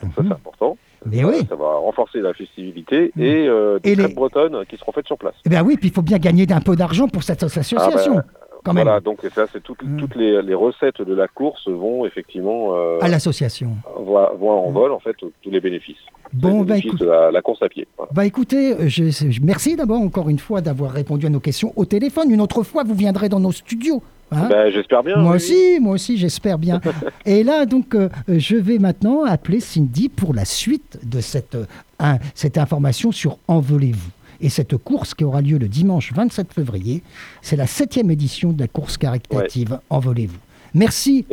ça, 0.01 0.07
c'est 0.15 0.24
mhm. 0.24 0.33
important. 0.33 0.77
Mais 1.05 1.24
oui. 1.24 1.45
Ça 1.50 1.55
va 1.55 1.75
renforcer 1.75 2.19
la 2.19 2.33
festibilité 2.33 3.12
mhm. 3.15 3.24
et 3.24 3.48
euh, 3.48 3.79
des 3.79 3.95
crêpes 3.95 4.15
bretonnes 4.15 4.65
qui 4.67 4.77
seront 4.77 4.91
faites 4.91 5.07
sur 5.07 5.17
place. 5.17 5.36
Eh 5.45 5.50
bien 5.50 5.63
oui, 5.63 5.77
puis 5.77 5.89
il 5.89 5.93
faut 5.93 6.01
bien 6.01 6.17
gagner 6.17 6.45
un 6.51 6.62
peu 6.62 6.75
d'argent 6.75 7.07
pour 7.07 7.24
cette 7.24 7.43
association. 7.43 7.77
Ah 7.79 7.89
ben, 7.89 8.24
voilà, 8.65 9.00
donc 9.00 9.20
ça, 9.34 9.46
c'est 9.51 9.62
toutes, 9.62 9.84
mm. 9.84 9.98
toutes 9.98 10.15
les, 10.15 10.41
les, 10.41 10.53
recettes 10.53 11.01
de 11.01 11.13
la 11.13 11.27
course 11.27 11.67
vont 11.67 12.05
effectivement 12.05 12.75
euh, 12.75 13.00
à 13.01 13.08
l'association. 13.08 13.75
Vont, 13.98 14.50
en 14.50 14.72
vol 14.72 14.91
en 14.91 15.00
fait 15.00 15.15
tous 15.17 15.32
les 15.51 15.60
bénéfices. 15.60 15.98
Bon, 16.32 16.62
les 16.62 16.65
bah, 16.65 16.75
bénéfices 16.75 17.00
de 17.00 17.05
la, 17.05 17.41
course 17.41 17.62
à 17.62 17.70
pied. 17.70 17.88
Bah 18.12 18.25
écoutez, 18.25 18.75
je, 18.88 19.39
merci 19.43 19.75
d'abord 19.75 20.01
encore 20.01 20.29
une 20.29 20.39
fois 20.39 20.62
d'avoir 20.62 20.91
répondu 20.91 21.25
à 21.25 21.29
nos 21.29 21.39
questions 21.39 21.74
au 21.75 21.86
téléphone. 21.86 22.32
Une 22.32 22.41
autre 22.41 22.63
fois, 22.63 22.84
vous 22.84 22.96
viendrez 22.96 23.29
dans 23.29 23.39
nos 23.39 23.51
studios. 23.51 24.01
Hein 24.32 24.48
bah, 24.50 24.70
j'espère 24.72 25.03
bien. 25.03 25.17
Moi 25.17 25.36
aussi, 25.36 25.79
moi 25.79 25.93
aussi, 25.93 26.17
j'espère 26.17 26.58
bien. 26.58 26.82
Et 27.25 27.43
là, 27.43 27.65
donc, 27.65 27.96
euh, 27.96 28.10
je 28.27 28.55
vais 28.55 28.79
maintenant 28.79 29.24
appeler 29.24 29.60
Cindy 29.60 30.10
pour 30.10 30.34
la 30.34 30.46
suite 30.46 31.00
de 31.03 31.22
cette, 31.22 31.55
euh, 31.55 32.13
cette 32.34 32.58
information 32.58 33.12
sur 33.12 33.38
Envolez-vous. 33.48 34.12
Et 34.43 34.50
cette 34.50 34.75
course 34.75 35.13
qui 35.13 35.23
aura 35.23 35.41
lieu 35.41 35.57
le 35.57 35.69
dimanche 35.69 36.12
27 36.13 36.53
février, 36.53 37.01
c'est 37.41 37.55
la 37.55 37.65
septième 37.65 38.12
édition 38.12 38.51
de 38.51 38.59
la 38.59 38.67
course 38.67 38.97
caritative 38.97 39.79
Envolez-vous. 39.89 40.38
Merci. 40.73 41.25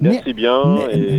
merci 0.00 0.32
bien. 0.32 0.78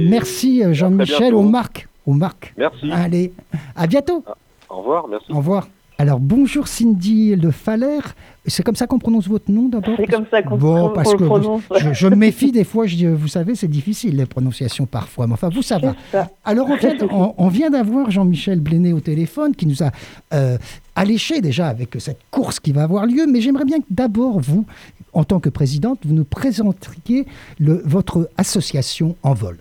merci 0.09 0.63
euh, 0.63 0.73
Jean-Michel, 0.73 1.35
au 1.35 1.43
Marc. 1.43 1.87
Au 2.07 2.13
Marc. 2.13 2.53
Merci. 2.57 2.91
Allez, 2.91 3.31
à 3.75 3.85
bientôt. 3.85 4.23
Ah, 4.27 4.35
au 4.69 4.77
revoir, 4.77 5.07
merci. 5.07 5.31
Au 5.31 5.37
revoir. 5.37 5.67
Alors 5.97 6.19
bonjour 6.19 6.67
Cindy 6.67 7.35
Le 7.37 7.51
Faller. 7.51 7.99
C'est 8.45 8.63
comme 8.63 8.75
ça 8.75 8.85
qu'on 8.85 8.99
prononce 8.99 9.29
votre 9.29 9.49
nom 9.49 9.69
d'abord 9.69 9.95
C'est 9.95 10.07
comme 10.07 10.25
ça 10.29 10.43
qu'on 10.43 10.57
bon, 10.57 10.89
parce 10.89 11.15
que 11.15 11.23
prononce. 11.23 11.63
Je, 11.93 12.07
me 12.07 12.15
méfie 12.15 12.51
des 12.51 12.65
fois, 12.65 12.85
je, 12.85 13.07
vous 13.07 13.29
savez, 13.29 13.55
c'est 13.55 13.69
difficile 13.69 14.17
les 14.17 14.25
prononciations 14.25 14.85
parfois, 14.85 15.25
mais 15.25 15.33
enfin 15.33 15.47
vous 15.47 15.61
ça 15.61 15.77
va. 15.77 15.95
Alors 16.43 16.69
en 16.69 16.75
fait, 16.75 17.01
on, 17.09 17.47
vient 17.47 17.69
d'avoir 17.69 18.11
Jean-Michel 18.11 18.59
Bléné 18.59 18.91
au 18.91 18.99
téléphone 18.99 19.55
qui 19.55 19.65
nous 19.67 19.83
a 19.83 19.91
euh, 20.33 20.57
alléché 20.95 21.39
déjà 21.39 21.67
avec 21.67 21.95
cette 21.99 22.19
course 22.29 22.59
qui 22.59 22.73
va 22.73 22.83
avoir 22.83 23.05
lieu, 23.05 23.25
mais 23.25 23.39
j'aimerais 23.39 23.65
bien 23.65 23.79
que 23.79 23.87
d'abord 23.89 24.39
vous, 24.39 24.65
en 25.13 25.23
tant 25.23 25.39
que 25.39 25.49
présidente, 25.49 25.99
vous 26.05 26.13
nous 26.13 26.25
présentiez 26.25 27.25
le, 27.57 27.81
votre 27.85 28.29
association 28.37 29.15
Envol. 29.23 29.59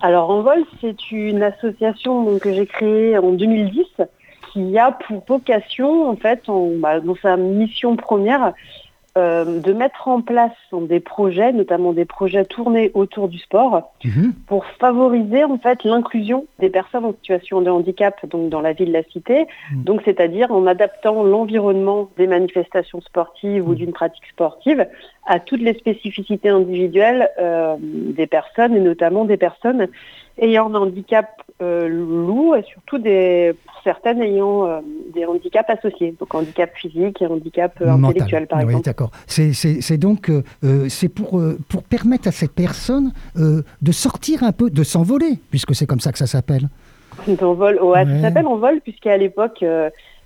Alors 0.00 0.30
Envol, 0.30 0.64
c'est 0.80 1.12
une 1.12 1.42
association 1.42 2.38
que 2.38 2.52
j'ai 2.54 2.66
créée 2.66 3.18
en 3.18 3.32
2010 3.32 3.84
qui 4.54 4.78
a 4.78 4.92
pour 4.92 5.22
vocation, 5.26 6.08
en 6.08 6.16
fait, 6.16 6.44
bah, 6.78 7.00
dans 7.00 7.16
sa 7.16 7.36
mission 7.36 7.96
première, 7.96 8.54
euh, 9.16 9.60
de 9.60 9.72
mettre 9.72 10.08
en 10.08 10.20
place 10.22 10.50
des 10.72 10.98
projets, 10.98 11.52
notamment 11.52 11.92
des 11.92 12.04
projets 12.04 12.44
tournés 12.44 12.90
autour 12.94 13.28
du 13.28 13.38
sport, 13.38 13.92
mhm. 14.04 14.32
pour 14.48 14.66
favoriser 14.80 15.44
en 15.44 15.56
fait 15.56 15.84
l'inclusion 15.84 16.46
des 16.58 16.68
personnes 16.68 17.04
en 17.04 17.12
situation 17.12 17.60
de 17.60 17.70
handicap 17.70 18.26
donc 18.26 18.48
dans 18.48 18.60
la 18.60 18.72
ville 18.72 18.88
de 18.88 18.92
la 18.92 19.04
cité. 19.04 19.46
Mhm. 19.70 19.84
Donc 19.84 20.02
c'est-à-dire 20.04 20.50
en 20.50 20.66
adaptant 20.66 21.22
l'environnement 21.22 22.10
des 22.16 22.26
manifestations 22.26 23.00
sportives 23.02 23.64
ou 23.64 23.70
mhm. 23.70 23.76
d'une 23.76 23.92
pratique 23.92 24.26
sportive 24.32 24.84
à 25.26 25.38
toutes 25.38 25.62
les 25.62 25.74
spécificités 25.74 26.48
individuelles 26.48 27.30
euh, 27.38 27.76
des 27.78 28.26
personnes 28.26 28.74
et 28.74 28.80
notamment 28.80 29.24
des 29.26 29.36
personnes 29.36 29.86
ayant 30.38 30.72
un 30.74 30.74
handicap 30.74 31.28
euh, 31.62 31.88
lourd 31.88 32.56
et 32.56 32.64
surtout 32.64 32.98
des, 32.98 33.54
pour 33.64 33.80
certaines 33.84 34.20
ayant 34.20 34.66
euh, 34.66 34.80
des 35.14 35.24
handicaps 35.24 35.70
associés, 35.70 36.14
donc 36.18 36.34
handicap 36.34 36.70
physique 36.74 37.22
et 37.22 37.26
handicap 37.26 37.72
euh, 37.80 37.90
intellectuel 37.90 38.46
par 38.48 38.64
oui, 38.64 38.74
d'accord. 38.82 39.10
C'est 39.26 39.98
donc 39.98 40.30
c'est 40.88 41.08
pour, 41.08 41.40
pour 41.68 41.82
permettre 41.84 42.28
à 42.28 42.32
ces 42.32 42.48
personnes 42.48 43.12
de 43.36 43.92
sortir 43.92 44.42
un 44.42 44.52
peu, 44.52 44.70
de 44.70 44.82
s'envoler, 44.82 45.38
puisque 45.50 45.74
c'est 45.74 45.86
comme 45.86 46.00
ça 46.00 46.12
que 46.12 46.18
ça 46.18 46.26
s'appelle. 46.26 46.68
Ouais, 47.28 48.04
ça 48.04 48.20
s'appelle 48.20 48.46
en 48.46 48.56
vol, 48.56 48.80
puisqu'à 48.80 49.16
l'époque, 49.16 49.64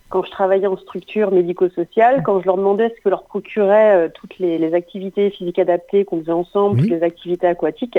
quand 0.08 0.24
je 0.24 0.30
travaillais 0.30 0.66
en 0.66 0.76
structure 0.76 1.30
médico-sociale, 1.30 2.22
quand 2.24 2.40
je 2.40 2.46
leur 2.46 2.56
demandais 2.56 2.92
ce 2.96 3.02
que 3.02 3.08
leur 3.08 3.24
procurait 3.24 4.10
toutes 4.14 4.38
les, 4.38 4.58
les, 4.58 4.74
activités 4.74 5.30
physiques 5.30 5.58
adaptées 5.58 6.04
qu'on 6.04 6.20
faisait 6.20 6.32
ensemble, 6.32 6.80
toutes 6.80 6.90
les 6.90 7.02
activités 7.02 7.46
aquatiques, 7.46 7.98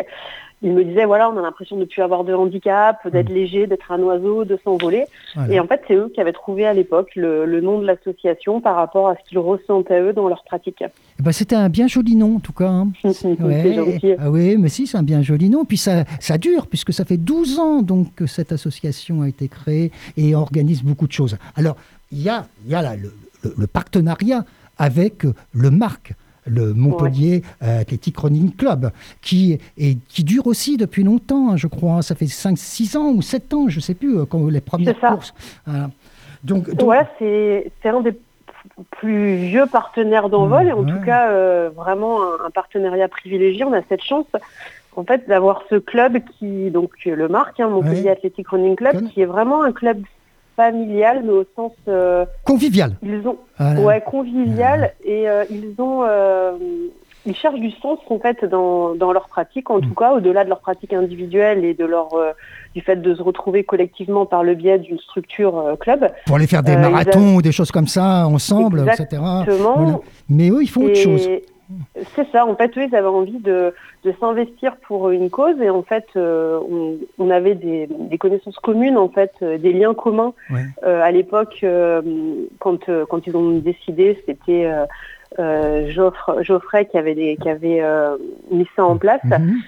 il 0.62 0.74
me 0.74 0.84
disait 0.84 1.06
voilà, 1.06 1.30
on 1.30 1.38
a 1.38 1.42
l'impression 1.42 1.76
de 1.78 1.82
ne 1.82 1.86
plus 1.86 2.02
avoir 2.02 2.24
de 2.24 2.34
handicap, 2.34 3.08
d'être 3.08 3.30
mm. 3.30 3.34
léger, 3.34 3.68
d'être 3.68 3.92
un 3.92 4.00
oiseau, 4.00 4.44
de 4.44 4.58
s'envoler. 4.64 5.06
Et 5.50 5.60
en 5.60 5.68
fait, 5.68 5.82
c'est 5.88 5.96
eux 5.96 6.12
qui 6.14 6.20
avaient 6.20 6.34
trouvé 6.34 6.66
à 6.66 6.74
l'époque 6.74 7.16
le, 7.16 7.62
nom 7.62 7.80
de 7.80 7.86
l'association 7.86 8.62
par 8.62 8.76
rapport 8.76 9.08
à 9.08 9.16
ce 9.16 9.30
qu'ils 9.30 9.40
ressentaient 9.40 10.02
eux 10.02 10.14
dans 10.14 10.28
leur 10.28 10.44
pratique. 10.44 10.84
Eh 11.20 11.24
ben, 11.24 11.34
c'était 11.34 11.56
un 11.56 11.68
bien 11.68 11.88
joli 11.88 12.16
nom 12.16 12.38
en 12.38 12.40
tout 12.40 12.54
cas. 12.54 12.70
Hein. 12.70 12.92
Ah 14.20 14.32
oui, 14.32 14.58
mais 14.58 14.70
si, 14.70 14.88
c'est 14.88 14.98
un 14.98 15.04
bien 15.04 15.22
joli 15.22 15.50
nom. 15.50 15.66
Puis 15.66 15.78
ça, 15.78 16.06
ça 16.20 16.38
dure 16.38 16.68
puisque 16.68 16.94
ça 16.94 17.04
fait 17.04 17.18
12 17.18 17.60
ans 17.60 17.82
donc 17.82 18.16
que 18.16 18.26
cette 18.26 18.52
association 18.52 19.22
a 19.22 19.28
été 19.28 19.48
créée 19.50 19.92
et 20.16 20.34
organise 20.34 20.82
beaucoup 20.84 21.08
de 21.08 21.12
choses. 21.12 21.38
Alors, 21.56 21.76
il 22.12 22.22
y 22.22 22.30
a, 22.30 22.48
y 22.68 22.74
a 22.74 22.82
là, 22.82 22.96
le, 22.96 23.14
le 23.44 23.68
partenariat 23.68 24.46
avec 24.78 25.26
le 25.52 25.70
MARC 25.70 26.14
le 26.46 26.74
Montpellier 26.74 27.44
euh, 27.62 27.82
Athletic 27.82 28.18
Running 28.18 28.56
Club, 28.56 28.92
qui, 29.22 29.60
est, 29.78 29.98
qui 30.08 30.24
dure 30.24 30.48
aussi 30.48 30.78
depuis 30.78 31.04
longtemps, 31.04 31.52
hein, 31.52 31.58
je 31.58 31.68
crois. 31.68 32.02
Ça 32.02 32.16
fait 32.16 32.26
5, 32.26 32.58
6 32.58 32.96
ans 32.96 33.12
ou 33.12 33.22
7 33.22 33.54
ans, 33.54 33.70
je 33.70 33.76
ne 33.76 33.82
sais 33.82 33.94
plus, 33.94 34.18
euh, 34.18 34.26
quand 34.26 34.48
les 34.48 34.62
premières 34.62 35.00
courses. 35.00 35.34
Donc, 36.44 36.70
c'est 37.20 37.72
un 37.84 38.02
des 38.02 38.16
plus 38.92 39.36
vieux 39.36 39.66
partenaires 39.66 40.30
d'envol. 40.30 40.68
Et 40.68 40.72
en 40.72 40.84
tout 40.84 41.00
cas 41.06 41.30
euh, 41.30 41.70
vraiment 41.76 42.22
un, 42.46 42.50
partenariat 42.50 43.08
privilégié. 43.08 43.64
On 43.64 43.74
a 43.74 43.82
cette 43.90 44.04
chance 44.04 44.28
en 44.96 45.04
fait 45.04 45.28
d'avoir 45.28 45.64
ce 45.70 45.76
club 45.76 46.20
qui 46.38 46.72
donc 46.72 46.92
le 47.06 47.28
marque 47.28 47.60
hein, 47.60 47.70
Montpellier 47.70 48.10
Athletic 48.10 48.48
Running 48.50 48.76
Club 48.76 49.08
qui 49.10 49.22
est 49.22 49.26
vraiment 49.26 49.64
un 49.64 49.72
club 49.72 50.02
familial, 50.60 51.22
mais 51.24 51.32
au 51.32 51.46
sens 51.56 51.72
euh, 51.88 52.26
convivial. 52.44 52.98
Ils 53.02 53.26
ont, 53.26 53.38
ouais, 53.82 54.02
convivial, 54.06 54.94
et 55.06 55.30
euh, 55.30 55.46
ils 55.50 55.74
ont, 55.78 56.04
ils 57.26 57.36
cherchent 57.36 57.60
du 57.60 57.72
sens 57.72 58.00
en 58.10 58.20
fait 58.20 58.46
dans, 58.46 58.96
dans 58.96 59.12
leur 59.12 59.28
pratique, 59.28 59.70
en 59.70 59.78
mm. 59.78 59.82
tout 59.82 59.94
cas 59.94 60.14
au-delà 60.14 60.44
de 60.44 60.50
leur 60.50 60.60
pratique 60.60 60.94
individuelle 60.94 61.66
et 61.66 61.74
de 61.74 61.86
leur 61.86 62.10
du 62.76 62.82
fait 62.82 62.98
de 62.98 63.16
se 63.16 63.22
retrouver 63.22 63.64
collectivement 63.64 64.26
par 64.26 64.44
le 64.44 64.56
biais 64.56 64.80
d'une 64.80 65.00
structure 65.00 65.76
club. 65.80 66.12
Pour 66.26 66.36
aller 66.36 66.48
faire 66.48 66.64
des 66.64 66.76
marathons 66.76 67.36
ou 67.36 67.42
des 67.42 67.52
choses 67.52 67.72
comme 67.72 67.88
ça 67.88 68.28
ensemble, 68.28 68.82
Exactement. 68.82 69.44
etc. 69.44 69.60
Mais 70.30 70.50
eux, 70.50 70.62
ils 70.62 70.70
font 70.70 70.84
autre 70.84 70.96
chose. 70.96 71.28
C'est 72.16 72.28
ça, 72.32 72.48
en 72.48 72.56
fait, 72.56 72.76
eux, 72.78 72.88
ils 72.90 72.96
avaient 72.96 73.08
envie 73.08 73.38
de, 73.38 73.76
de 74.04 74.14
s'investir 74.20 74.76
pour 74.78 75.12
une 75.12 75.30
cause 75.30 75.62
et 75.62 75.70
en 75.70 75.84
fait, 75.84 76.06
euh, 76.16 76.60
on, 76.70 76.98
on, 77.20 77.30
avait 77.30 77.54
des, 77.54 77.88
des, 77.88 78.18
connaissances 78.18 78.58
communes, 78.58 78.98
en 78.98 79.10
fait, 79.10 79.32
euh, 79.44 79.60
des 79.60 79.72
liens 79.72 79.94
communs. 79.94 80.34
Euh, 80.52 81.02
à 81.02 81.12
l'époque, 81.12 81.60
euh, 81.64 82.02
quand, 82.58 82.90
quand 83.08 83.28
ils 83.28 83.38
ont 83.38 83.60
décidé, 83.60 84.20
c'était 84.26 84.68
Geoffre, 85.38 86.42
Geoffrey 86.42 86.86
qui 86.86 86.98
avait, 86.98 87.16
des, 87.16 87.38
qui 87.38 87.50
avait 87.50 87.82
mis 88.52 88.68
ça 88.76 88.84
en 88.84 88.98
place. 88.98 89.24
Mhm. 89.24 89.62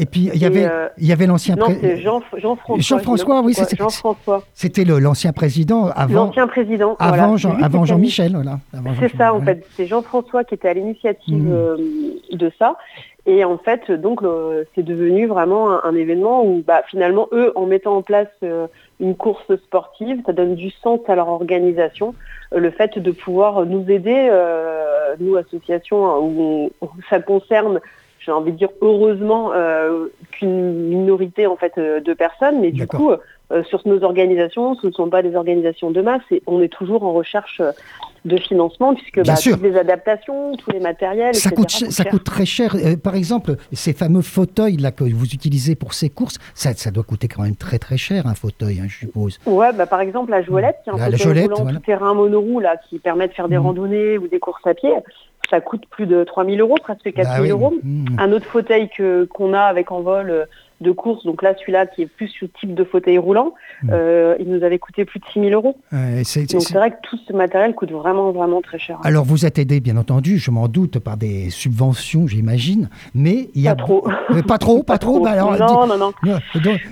Et 0.00 0.06
puis 0.06 0.30
il 0.32 0.40
y 0.40 0.46
avait, 0.46 0.64
euh, 0.64 0.88
il 0.96 1.06
y 1.06 1.12
avait 1.12 1.26
l'ancien 1.26 1.56
président. 1.56 2.22
Jean, 2.38 2.56
François. 2.56 2.78
Jean 2.78 2.98
François, 3.00 3.42
oui, 3.42 3.52
c'était 3.52 3.76
Jean 3.76 3.90
François. 3.90 4.42
C'était 4.54 4.84
l'ancien 4.84 5.34
président 5.34 5.90
avant. 5.94 6.24
L'ancien 6.24 6.46
président. 6.46 6.96
Avant 6.98 7.36
Jean, 7.36 7.54
avant 7.62 7.84
Jean 7.84 7.98
Michel, 7.98 8.32
voilà. 8.32 8.60
C'est 8.98 9.14
ça 9.14 9.34
en 9.34 9.42
fait. 9.42 9.66
C'est 9.76 9.86
Jean 9.86 10.00
François 10.00 10.42
qui 10.42 10.54
était 10.54 10.68
à 10.68 10.72
l'initiative 10.72 11.44
mmh. 11.44 11.52
euh, 11.52 11.76
de 12.32 12.50
ça. 12.58 12.76
Et 13.26 13.44
en 13.44 13.58
fait, 13.58 13.90
donc, 13.90 14.22
c'est 14.74 14.82
devenu 14.82 15.26
vraiment 15.26 15.84
un, 15.84 15.94
événement 15.94 16.42
où, 16.42 16.64
bah, 16.66 16.82
finalement, 16.88 17.28
eux, 17.32 17.52
en 17.54 17.66
mettant 17.66 17.96
en 17.96 18.02
place 18.02 18.28
euh, 18.42 18.66
une 19.00 19.16
course 19.16 19.56
sportive, 19.56 20.22
ça 20.26 20.32
donne 20.32 20.54
du 20.54 20.70
sens 20.70 21.00
à 21.08 21.14
leur 21.14 21.28
organisation. 21.28 22.14
le 22.54 22.70
fait 22.70 22.98
de 22.98 23.10
pouvoir 23.10 23.64
nous 23.66 23.90
aider, 23.90 24.30
nous, 25.18 25.36
associations, 25.36 26.06
hein, 26.06 26.18
où 26.18 26.70
ça 27.10 27.20
concerne 27.20 27.80
j'ai 28.20 28.32
envie 28.32 28.52
de 28.52 28.58
dire 28.58 28.68
heureusement 28.80 29.52
euh, 29.54 30.08
qu'une 30.30 30.88
minorité 30.88 31.46
en 31.46 31.56
fait 31.56 31.72
euh, 31.78 32.00
de 32.00 32.12
personnes, 32.12 32.60
mais 32.60 32.70
du 32.70 32.86
coup 32.86 33.10
euh, 33.10 33.64
sur 33.64 33.80
nos 33.86 34.04
organisations, 34.04 34.76
ce 34.76 34.86
ne 34.86 34.92
sont 34.92 35.08
pas 35.08 35.22
des 35.22 35.34
organisations 35.34 35.90
de 35.90 36.02
masse 36.02 36.22
et 36.30 36.42
on 36.46 36.60
est 36.60 36.68
toujours 36.68 37.02
en 37.02 37.12
recherche 37.12 37.62
de 38.24 38.36
financement 38.36 38.94
puisque 38.94 39.24
bah, 39.24 39.34
toutes 39.42 39.62
les 39.62 39.76
adaptations, 39.76 40.56
tous 40.56 40.70
les 40.70 40.80
matériels, 40.80 41.34
ça 41.34 41.50
coûte 41.50 41.70
ça 41.70 42.04
coûte 42.04 42.24
très 42.24 42.44
cher. 42.44 42.76
par 43.02 43.14
exemple, 43.14 43.56
ces 43.72 43.92
fameux 43.92 44.22
fauteuils 44.22 44.76
là 44.76 44.90
que 44.90 45.04
vous 45.04 45.26
utilisez 45.26 45.74
pour 45.74 45.94
ces 45.94 46.10
courses, 46.10 46.38
ça, 46.54 46.72
ça 46.74 46.90
doit 46.90 47.04
coûter 47.04 47.28
quand 47.28 47.42
même 47.42 47.56
très 47.56 47.78
très 47.78 47.96
cher 47.96 48.26
un 48.26 48.34
fauteuil, 48.34 48.80
hein, 48.80 48.86
je 48.88 48.98
suppose. 48.98 49.38
Ouais, 49.46 49.72
bah, 49.72 49.86
par 49.86 50.00
exemple 50.00 50.30
la 50.30 50.42
Joëlette, 50.42 50.76
qui 50.84 50.90
est 50.90 50.92
un 50.92 51.10
fauteuil 51.10 51.42
roulant 51.46 51.66
tout 51.66 51.78
terrain 51.80 52.14
monoroue 52.14 52.60
là 52.60 52.76
qui 52.88 52.98
permet 52.98 53.28
de 53.28 53.32
faire 53.32 53.48
des 53.48 53.58
mmh. 53.58 53.62
randonnées 53.62 54.18
ou 54.18 54.28
des 54.28 54.38
courses 54.38 54.66
à 54.66 54.74
pied 54.74 54.90
ça 55.48 55.60
coûte 55.60 55.82
plus 55.90 56.06
de 56.06 56.24
3000 56.24 56.60
euros, 56.60 56.76
presque 56.80 57.12
4000 57.12 57.24
bah 57.26 57.48
euros. 57.48 57.74
Mmh. 57.82 58.06
Un 58.18 58.32
autre 58.32 58.46
fauteuil 58.46 58.88
que 58.96 59.24
qu'on 59.24 59.52
a 59.52 59.62
avec 59.62 59.90
envol 59.90 60.30
euh, 60.30 60.44
de 60.80 60.90
course, 60.92 61.24
donc 61.24 61.42
là 61.42 61.54
celui-là 61.58 61.86
qui 61.86 62.02
est 62.02 62.06
plus 62.06 62.28
ce 62.28 62.46
type 62.46 62.74
de 62.74 62.84
fauteuil 62.84 63.18
roulant, 63.18 63.54
mmh. 63.82 63.90
euh, 63.92 64.34
il 64.40 64.48
nous 64.48 64.62
avait 64.64 64.78
coûté 64.78 65.04
plus 65.04 65.20
de 65.20 65.24
6000 65.26 65.52
euros. 65.52 65.76
donc 65.92 66.24
c'est 66.24 66.74
vrai 66.74 66.90
que 66.90 66.96
tout 67.02 67.18
ce 67.26 67.32
matériel 67.32 67.74
coûte 67.74 67.92
vraiment 67.92 68.32
vraiment 68.32 68.62
très 68.62 68.78
cher. 68.78 68.98
Alors 69.02 69.24
vous 69.24 69.44
êtes 69.44 69.58
aidé 69.58 69.80
bien 69.80 69.96
entendu, 69.96 70.38
je 70.38 70.50
m'en 70.50 70.68
doute, 70.68 70.98
par 70.98 71.16
des 71.16 71.50
subventions 71.50 72.26
j'imagine, 72.26 72.88
mais 73.14 73.50
il 73.54 73.62
y 73.62 73.68
a... 73.68 73.74
Pas 73.74 73.82
trop. 73.82 74.08
pas 74.48 74.58
trop, 74.58 74.82
pas 74.82 74.98
trop. 74.98 75.20
Bah 75.20 75.30
alors, 75.30 75.58
non, 75.58 75.86
non, 75.86 75.98
non. 75.98 76.12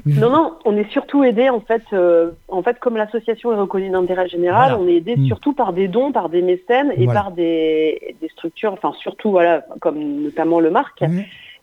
Non, 0.06 0.30
non, 0.30 0.54
on 0.64 0.76
est 0.76 0.90
surtout 0.90 1.24
aidé 1.24 1.48
en 1.48 1.60
fait, 1.60 1.82
euh, 1.92 2.32
en 2.48 2.62
fait 2.62 2.78
comme 2.78 2.96
l'association 2.96 3.52
est 3.52 3.56
reconnue 3.56 3.90
d'intérêt 3.90 4.28
général, 4.28 4.76
on 4.78 4.86
est 4.86 4.96
aidé 4.96 5.16
mmh. 5.16 5.26
surtout 5.26 5.52
par 5.54 5.72
des 5.72 5.88
dons, 5.88 6.12
par 6.12 6.28
des 6.28 6.42
mécènes 6.42 6.92
et 6.96 7.06
par 7.06 7.30
des, 7.32 8.16
des, 8.20 8.28
structures, 8.28 8.72
enfin 8.72 8.92
surtout 9.00 9.30
voilà, 9.30 9.64
comme 9.80 9.98
notamment 9.98 10.60
le 10.60 10.70
Marc. 10.70 11.02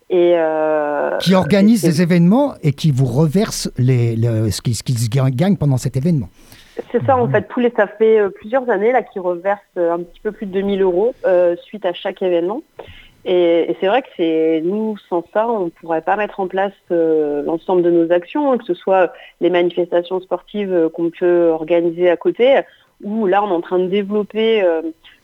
Et 0.09 0.33
euh, 0.35 1.17
qui 1.17 1.33
organise 1.33 1.81
des 1.81 2.03
événements 2.03 2.53
et 2.61 2.73
qui 2.73 2.91
vous 2.91 3.05
reverse 3.05 3.71
les, 3.79 4.15
ce 4.51 4.61
qu'ils 4.61 5.09
gagnent 5.09 5.57
pendant 5.57 5.77
cet 5.77 5.97
événement. 5.97 6.29
C'est 6.91 7.03
ça, 7.05 7.17
en 7.17 7.27
fait, 7.27 7.47
tous 7.47 7.59
les, 7.59 7.71
ça 7.71 7.87
fait 7.87 8.19
euh, 8.19 8.29
plusieurs 8.29 8.69
années 8.69 8.91
là 8.91 9.01
qu'ils 9.01 9.21
reversent 9.21 9.59
euh, 9.77 9.93
un 9.93 9.99
petit 9.99 10.19
peu 10.19 10.31
plus 10.31 10.45
de 10.45 10.51
2000 10.51 10.81
euros 10.81 11.15
suite 11.63 11.85
à 11.85 11.93
chaque 11.93 12.21
événement. 12.21 12.61
Et, 13.27 13.75
c'est 13.79 13.87
vrai 13.87 14.03
que 14.03 14.07
c'est 14.15 14.61
nous, 14.63 14.95
sans 15.09 15.23
ça, 15.33 15.49
on 15.49 15.65
ne 15.65 15.69
pourrait 15.69 16.03
pas 16.03 16.15
mettre 16.15 16.39
en 16.39 16.47
place 16.47 16.73
l'ensemble 16.91 17.81
de 17.81 17.89
nos 17.89 18.11
actions, 18.11 18.51
hein, 18.51 18.59
que 18.59 18.65
ce 18.65 18.75
soit 18.75 19.11
les 19.41 19.49
manifestations 19.49 20.19
sportives 20.21 20.89
qu'on 20.93 21.09
peut 21.09 21.47
organiser 21.49 22.11
à 22.11 22.17
côté, 22.17 22.59
ou 23.03 23.25
là, 23.25 23.43
on 23.43 23.49
est 23.49 23.53
en 23.53 23.61
train 23.61 23.79
de 23.79 23.87
développer 23.87 24.63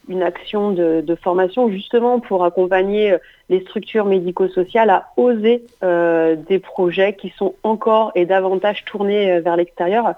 une 0.10 0.24
action 0.24 0.72
de, 0.72 1.16
formation 1.22 1.70
justement 1.70 2.20
pour 2.20 2.44
accompagner 2.44 3.16
les 3.52 3.60
structures 3.62 4.06
médico-sociales 4.06 4.90
à 4.90 5.08
oser 5.18 5.66
euh, 5.84 6.36
des 6.36 6.58
projets 6.58 7.14
qui 7.14 7.34
sont 7.38 7.54
encore 7.64 8.14
et 8.16 8.26
davantage 8.26 8.86
tournés 8.86 9.30
euh, 9.30 9.42
vers 9.42 9.58
l'extérieur. 9.58 10.14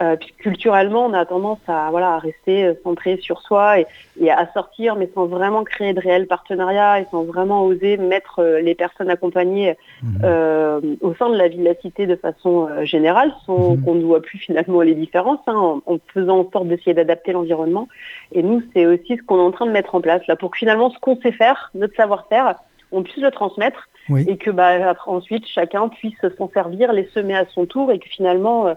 Euh, 0.00 0.16
culturellement, 0.38 1.04
on 1.04 1.12
a 1.12 1.26
tendance 1.26 1.58
à, 1.68 1.88
voilà, 1.90 2.14
à 2.14 2.18
rester 2.18 2.72
centré 2.82 3.18
sur 3.18 3.42
soi 3.42 3.80
et, 3.80 4.30
à 4.30 4.50
sortir, 4.54 4.96
mais 4.96 5.10
sans 5.14 5.26
vraiment 5.26 5.62
créer 5.62 5.92
de 5.92 6.00
réels 6.00 6.26
partenariats 6.26 7.00
et 7.00 7.06
sans 7.10 7.24
vraiment 7.24 7.64
oser 7.66 7.98
mettre 7.98 8.42
les 8.62 8.74
personnes 8.74 9.10
accompagnées 9.10 9.76
mhm. 10.02 10.96
au 11.02 11.12
sein 11.16 11.28
de 11.28 11.36
la 11.36 11.48
vie 11.48 11.58
de 11.58 11.64
la 11.64 11.74
cité 11.74 12.06
de 12.06 12.16
façon 12.16 12.68
générale, 12.84 13.34
sans 13.44 13.72
mhm. 13.72 13.84
qu'on 13.84 13.94
ne 13.96 14.04
voit 14.04 14.22
plus 14.22 14.38
finalement 14.38 14.80
les 14.80 14.94
différences, 14.94 15.40
hein, 15.48 15.82
en, 15.84 15.98
faisant 16.14 16.38
en 16.38 16.50
sorte 16.50 16.68
d'essayer 16.68 16.94
d'adapter 16.94 17.32
l'environnement. 17.32 17.86
Et 18.32 18.42
nous, 18.42 18.62
c'est 18.72 18.86
aussi 18.86 19.18
ce 19.18 19.22
qu'on 19.22 19.36
est 19.36 19.48
en 19.48 19.50
train 19.50 19.66
de 19.66 19.72
mettre 19.72 19.94
en 19.94 20.00
place 20.00 20.26
là, 20.28 20.36
pour 20.36 20.52
que 20.52 20.56
finalement 20.56 20.88
ce 20.88 20.98
qu'on 21.00 21.20
sait 21.20 21.32
faire, 21.32 21.70
notre 21.74 21.96
savoir-faire, 21.96 22.54
on 22.92 23.02
puisse 23.02 23.22
le 23.22 23.30
transmettre 23.30 23.88
et 24.16 24.36
que 24.36 24.50
bah, 24.50 24.94
ensuite 25.06 25.46
chacun 25.46 25.88
puisse 25.88 26.18
s'en 26.36 26.50
servir, 26.50 26.92
les 26.92 27.08
semer 27.14 27.36
à 27.36 27.46
son 27.46 27.66
tour 27.66 27.92
et 27.92 27.98
que 27.98 28.08
finalement 28.08 28.66
euh, 28.66 28.74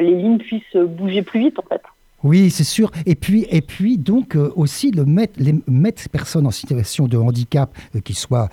les 0.00 0.14
lignes 0.14 0.38
puissent 0.38 0.76
bouger 0.76 1.22
plus 1.22 1.40
vite 1.40 1.58
en 1.58 1.68
fait. 1.68 1.82
Oui, 2.22 2.50
c'est 2.50 2.64
sûr. 2.64 2.90
Et 3.06 3.14
puis, 3.14 3.46
et 3.50 3.62
puis 3.62 3.96
donc 3.96 4.36
euh, 4.36 4.52
aussi 4.54 4.90
le 4.90 5.06
mettre, 5.06 5.32
les 5.38 5.54
mettre 5.66 6.06
personnes 6.10 6.46
en 6.46 6.50
situation 6.50 7.06
de 7.06 7.16
handicap, 7.16 7.70
euh, 7.96 8.00
qu'ils 8.00 8.16
soient 8.16 8.48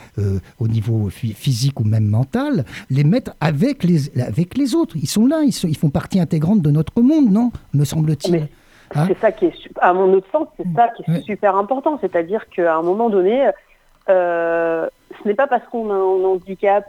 au 0.59 0.67
niveau 0.67 1.09
physique 1.09 1.79
ou 1.79 1.83
même 1.83 2.07
mental, 2.07 2.63
les 2.89 3.03
mettre 3.03 3.31
avec 3.41 3.83
les, 3.83 4.19
avec 4.21 4.57
les 4.57 4.73
autres. 4.73 4.95
Ils 4.95 5.07
sont 5.07 5.27
là, 5.27 5.41
ils, 5.43 5.53
ils 5.69 5.77
font 5.77 5.89
partie 5.89 6.19
intégrante 6.19 6.61
de 6.61 6.71
notre 6.71 7.01
monde, 7.01 7.29
non 7.29 7.51
Me 7.73 7.83
semble-t-il. 7.83 8.47
Hein 8.95 9.05
c'est 9.07 9.19
ça 9.19 9.33
qui 9.33 9.47
est, 9.47 9.53
à 9.81 9.93
mon 9.93 10.13
autre 10.13 10.27
sens, 10.31 10.47
c'est 10.55 10.67
ça 10.73 10.87
qui 10.95 11.03
est 11.11 11.21
super 11.23 11.57
important. 11.57 11.97
C'est-à-dire 11.99 12.47
qu'à 12.49 12.77
un 12.77 12.81
moment 12.81 13.09
donné, 13.09 13.49
ce 15.23 15.27
n'est 15.27 15.35
pas 15.35 15.47
parce 15.47 15.65
qu'on 15.67 15.89
a 15.89 15.95
un 15.95 16.23
handicap 16.23 16.85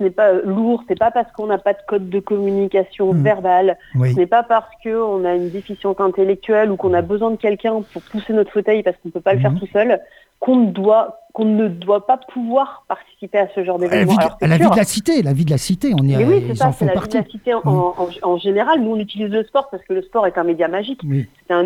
ce 0.00 0.04
n'est 0.04 0.10
pas 0.10 0.32
lourd, 0.32 0.82
c'est 0.88 0.98
pas 0.98 1.10
parce 1.10 1.30
qu'on 1.32 1.46
n'a 1.46 1.58
pas 1.58 1.74
de 1.74 1.78
code 1.86 2.08
de 2.08 2.20
communication 2.20 3.12
hmm. 3.12 3.22
verbale, 3.22 3.78
ce 3.94 4.16
n'est 4.16 4.26
pas 4.26 4.42
parce 4.42 4.70
qu'on 4.82 5.24
a 5.24 5.34
une 5.34 5.50
déficience 5.50 6.00
intellectuelle 6.00 6.70
ou 6.70 6.76
qu'on 6.76 6.94
a 6.94 7.02
besoin 7.02 7.30
de 7.30 7.36
quelqu'un 7.36 7.82
pour 7.92 8.02
pousser 8.02 8.32
notre 8.32 8.50
fauteuil 8.50 8.82
parce 8.82 8.96
qu'on 8.96 9.08
ne 9.08 9.12
peut 9.12 9.20
pas 9.20 9.34
le 9.34 9.40
faire 9.40 9.52
hmm. 9.52 9.58
tout 9.58 9.68
seul, 9.72 10.00
qu'on 10.38 10.56
doit 10.56 11.18
qu'on 11.32 11.44
ne 11.44 11.68
doit 11.68 12.08
pas 12.08 12.16
pouvoir 12.16 12.84
participer 12.88 13.38
à 13.38 13.46
ce 13.54 13.62
genre 13.62 13.78
d'événement. 13.78 14.16
La, 14.40 14.48
la 14.48 14.56
vie 14.56 14.68
de 14.68 14.76
la 14.76 14.82
cité, 14.82 15.22
la 15.22 15.32
vie 15.32 15.44
de 15.44 15.50
la 15.50 15.58
cité, 15.58 15.92
on 15.94 16.02
y 16.02 16.16
a, 16.16 16.18
oui, 16.18 16.44
c'est 16.48 16.56
ça, 16.56 16.72
c'est 16.72 16.86
la 16.86 16.94
vie 16.94 17.08
de 17.08 17.14
la 17.18 17.24
cité 17.24 17.54
en, 17.54 18.36
général. 18.38 18.80
Nous, 18.80 18.90
on 18.90 18.98
utilise 18.98 19.30
le 19.30 19.44
sport 19.44 19.70
parce 19.70 19.84
que 19.84 19.92
le 19.92 20.02
sport 20.02 20.26
est 20.26 20.38
un 20.38 20.42
média 20.42 20.66
magique. 20.66 21.02
C'est 21.46 21.54
un, 21.54 21.64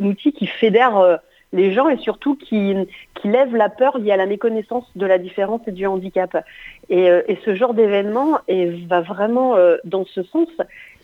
outil 0.00 0.32
qui 0.32 0.48
fédère 0.48 0.96
euh, 0.96 1.16
les 1.52 1.72
gens 1.72 1.88
et 1.88 1.96
surtout 1.98 2.36
qui, 2.36 2.74
qui 3.14 3.28
lève 3.28 3.54
la 3.56 3.68
peur 3.68 3.98
liée 3.98 4.12
à 4.12 4.16
la 4.16 4.26
méconnaissance 4.26 4.84
de 4.96 5.06
la 5.06 5.18
différence 5.18 5.60
et 5.66 5.72
du 5.72 5.86
handicap. 5.86 6.36
Et, 6.88 7.10
euh, 7.10 7.22
ce 7.44 7.54
genre 7.54 7.74
d'événement 7.74 8.38
va 8.88 9.00
vraiment 9.00 9.56
euh, 9.56 9.76
dans 9.84 10.04
ce 10.04 10.22
sens. 10.22 10.48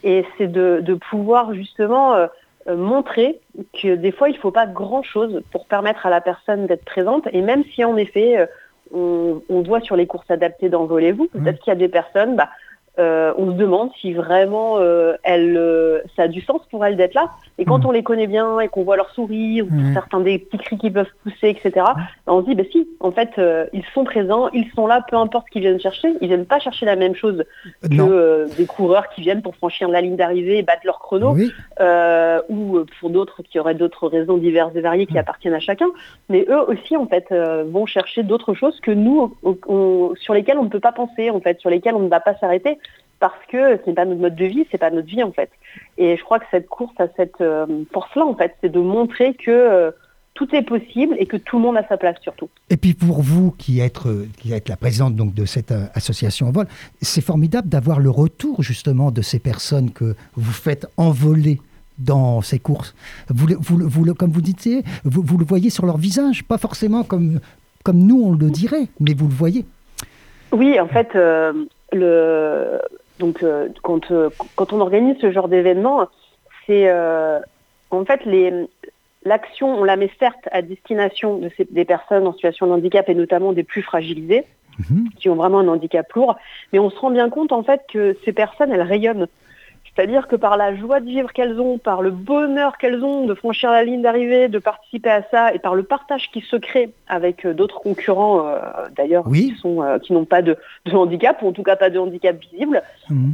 Et 0.02 0.24
c'est 0.36 0.50
de, 0.50 0.98
pouvoir 1.10 1.54
justement 1.54 2.14
euh, 2.14 2.26
montrer 2.68 3.40
que 3.80 3.94
des 3.94 4.12
fois 4.12 4.28
il 4.28 4.34
ne 4.34 4.38
faut 4.38 4.50
pas 4.50 4.66
grand-chose 4.66 5.42
pour 5.50 5.66
permettre 5.66 6.06
à 6.06 6.10
la 6.10 6.20
personne 6.20 6.66
d'être 6.66 6.84
présente. 6.84 7.26
Et 7.32 7.40
même 7.40 7.64
si 7.74 7.84
en 7.84 7.96
effet 7.96 8.46
on, 8.92 9.40
voit 9.48 9.80
sur 9.80 9.96
les 9.96 10.06
courses 10.06 10.30
adaptées 10.30 10.68
d'envolez-vous, 10.68 11.26
peut-être 11.28 11.58
qu'il 11.60 11.70
y 11.70 11.76
a 11.76 11.78
des 11.78 11.88
personnes, 11.88 12.36
bah, 12.36 12.50
on 12.98 13.52
se 13.52 13.56
demande 13.56 13.90
si 14.00 14.12
vraiment 14.12 14.78
elle, 15.22 16.02
ça 16.16 16.22
a 16.22 16.28
du 16.28 16.40
sens 16.40 16.60
pour 16.70 16.84
elle 16.84 16.96
d'être 16.96 17.14
là. 17.14 17.30
Et 17.58 17.64
quand 17.64 17.78
mm. 17.78 17.86
on 17.86 17.90
les 17.92 18.02
connaît 18.02 18.26
bien 18.26 18.60
et 18.60 18.68
qu'on 18.68 18.82
voit 18.82 18.96
leur 18.96 19.10
sourire, 19.10 19.66
ou 19.66 19.74
mm. 19.74 19.94
certains 19.94 20.20
des 20.20 20.38
petits 20.38 20.58
cris 20.58 20.78
qui 20.78 20.90
peuvent 20.90 21.10
pousser, 21.22 21.48
etc., 21.48 21.70
ben, 21.74 22.32
on 22.32 22.40
se 22.40 22.46
dit, 22.46 22.54
bah 22.54 22.64
si, 22.70 22.88
en 23.00 23.12
fait, 23.12 23.30
euh, 23.38 23.66
ils 23.72 23.84
sont 23.94 24.04
présents, 24.04 24.48
ils 24.52 24.68
sont 24.74 24.86
là, 24.86 25.04
peu 25.08 25.16
importe 25.16 25.46
ce 25.46 25.52
qu'ils 25.52 25.62
viennent 25.62 25.80
chercher. 25.80 26.14
Ils 26.20 26.28
viennent 26.28 26.46
pas 26.46 26.58
chercher 26.58 26.86
la 26.86 26.96
même 26.96 27.14
chose 27.14 27.44
que 27.82 28.00
euh, 28.00 28.46
des 28.56 28.66
coureurs 28.66 29.08
qui 29.10 29.20
viennent 29.20 29.42
pour 29.42 29.54
franchir 29.56 29.88
la 29.88 30.00
ligne 30.00 30.16
d'arrivée 30.16 30.58
et 30.58 30.62
battre 30.62 30.82
leur 30.84 30.98
chrono, 30.98 31.36
euh, 31.80 32.40
ou 32.48 32.80
pour 33.00 33.10
d'autres 33.10 33.42
qui 33.42 33.58
auraient 33.58 33.74
d'autres 33.74 34.08
raisons 34.08 34.36
diverses 34.36 34.74
et 34.74 34.80
variées 34.80 35.06
qui 35.06 35.14
mm. 35.14 35.18
appartiennent 35.18 35.54
à 35.54 35.60
chacun. 35.60 35.88
Mais 36.28 36.44
eux 36.48 36.68
aussi, 36.68 36.96
en 36.96 37.06
fait, 37.06 37.32
vont 37.66 37.86
chercher 37.86 38.22
d'autres 38.22 38.54
choses 38.54 38.80
que 38.80 38.90
nous, 38.90 39.36
sur 40.20 40.34
lesquelles 40.34 40.58
on 40.58 40.64
ne 40.64 40.68
peut 40.68 40.80
pas 40.80 40.92
penser, 40.92 41.30
en 41.30 41.40
fait, 41.40 41.60
sur 41.60 41.70
lesquelles 41.70 41.94
on 41.94 42.00
ne 42.00 42.08
va 42.08 42.20
pas 42.20 42.34
s'arrêter 42.34 42.78
parce 43.24 43.46
que 43.48 43.78
ce 43.82 43.88
n'est 43.88 43.94
pas 43.94 44.04
notre 44.04 44.20
mode 44.20 44.36
de 44.36 44.44
vie, 44.44 44.66
c'est 44.70 44.76
pas 44.76 44.90
notre 44.90 45.08
vie 45.08 45.22
en 45.22 45.32
fait. 45.32 45.48
Et 45.96 46.18
je 46.18 46.22
crois 46.22 46.38
que 46.40 46.44
cette 46.50 46.66
course 46.66 46.92
a 46.98 47.06
cette 47.16 47.40
euh, 47.40 47.64
force-là 47.90 48.26
en 48.26 48.34
fait, 48.34 48.54
c'est 48.60 48.68
de 48.68 48.80
montrer 48.80 49.32
que 49.32 49.50
euh, 49.50 49.90
tout 50.34 50.54
est 50.54 50.60
possible 50.60 51.16
et 51.18 51.24
que 51.24 51.38
tout 51.38 51.56
le 51.56 51.62
monde 51.62 51.78
a 51.78 51.88
sa 51.88 51.96
place 51.96 52.16
surtout. 52.20 52.50
Et 52.68 52.76
puis 52.76 52.92
pour 52.92 53.22
vous 53.22 53.52
qui 53.52 53.80
êtes, 53.80 54.04
euh, 54.04 54.26
qui 54.36 54.52
êtes 54.52 54.68
la 54.68 54.76
présidente 54.76 55.16
donc 55.16 55.32
de 55.32 55.46
cette 55.46 55.72
association 55.94 56.48
en 56.48 56.52
vol, 56.52 56.66
c'est 57.00 57.22
formidable 57.22 57.66
d'avoir 57.70 57.98
le 57.98 58.10
retour 58.10 58.62
justement 58.62 59.10
de 59.10 59.22
ces 59.22 59.38
personnes 59.38 59.90
que 59.90 60.14
vous 60.34 60.52
faites 60.52 60.86
envoler 60.98 61.62
dans 61.96 62.42
ces 62.42 62.58
courses. 62.58 62.94
Vous, 63.30 63.46
vous, 63.58 63.88
vous, 63.88 64.12
comme 64.12 64.32
vous 64.32 64.42
dites, 64.42 64.68
vous, 65.04 65.22
vous, 65.22 65.38
le 65.38 65.46
voyez 65.46 65.70
sur 65.70 65.86
leur 65.86 65.96
visage, 65.96 66.44
pas 66.44 66.58
forcément 66.58 67.04
comme, 67.04 67.40
comme 67.84 68.00
nous 68.00 68.22
on 68.22 68.34
le 68.34 68.50
dirait, 68.50 68.88
mais 69.00 69.14
vous 69.14 69.28
le 69.28 69.34
voyez. 69.34 69.64
Oui, 70.52 70.78
en 70.78 70.88
fait, 70.88 71.08
le, 71.94 72.80
donc 73.18 73.42
euh, 73.42 73.68
euh, 74.10 74.30
quand, 74.56 74.72
on 74.72 74.80
organise 74.80 75.16
ce 75.20 75.30
genre 75.30 75.48
d'événement, 75.48 76.08
c'est 76.66 76.88
euh, 76.88 77.38
en 77.90 78.04
fait 78.04 78.24
les, 78.24 78.52
l'action, 79.24 79.68
on 79.68 79.84
la 79.84 79.96
met 79.96 80.10
certes 80.18 80.48
à 80.50 80.62
destination 80.62 81.38
de 81.38 81.50
ces, 81.56 81.66
des 81.70 81.84
personnes 81.84 82.26
en 82.26 82.32
situation 82.32 82.66
de 82.66 82.72
handicap 82.72 83.08
et 83.08 83.14
notamment 83.14 83.52
des 83.52 83.62
plus 83.62 83.82
fragilisées, 83.82 84.44
mhm. 84.90 85.08
qui 85.18 85.28
ont 85.28 85.36
vraiment 85.36 85.60
un 85.60 85.68
handicap 85.68 86.12
lourd, 86.12 86.36
mais 86.72 86.78
on 86.78 86.90
se 86.90 86.98
rend 86.98 87.10
bien 87.10 87.30
compte 87.30 87.52
en 87.52 87.62
fait 87.62 87.82
que 87.92 88.16
ces 88.24 88.32
personnes, 88.32 88.72
elles 88.72 88.82
rayonnent. 88.82 89.28
C'est-à-dire 89.94 90.26
que 90.26 90.34
par 90.36 90.56
la 90.56 90.74
joie 90.74 91.00
de 91.00 91.06
vivre 91.06 91.32
qu'elles 91.32 91.60
ont, 91.60 91.78
par 91.78 92.02
le 92.02 92.10
bonheur 92.10 92.78
qu'elles 92.78 93.04
ont 93.04 93.26
de 93.26 93.34
franchir 93.34 93.70
la 93.70 93.84
ligne 93.84 94.02
d'arrivée, 94.02 94.48
de 94.48 94.58
participer 94.58 95.10
à 95.10 95.22
ça, 95.30 95.54
et 95.54 95.60
par 95.60 95.74
le 95.74 95.84
partage 95.84 96.30
qui 96.32 96.40
se 96.40 96.56
crée 96.56 96.92
avec 97.06 97.46
euh, 97.46 97.54
d'autres 97.54 97.80
concurrents, 97.80 98.46
euh, 98.46 98.58
d'ailleurs, 98.96 99.24
qui 99.30 99.54
euh, 99.64 99.98
qui 100.00 100.12
n'ont 100.12 100.24
pas 100.24 100.42
de, 100.42 100.56
handicap, 100.92 101.40
ou 101.42 101.48
en 101.48 101.52
tout 101.52 101.62
cas 101.62 101.76
pas 101.76 101.90
de 101.90 101.98
handicap 101.98 102.36
visible, 102.40 102.82
mhm. 103.08 103.32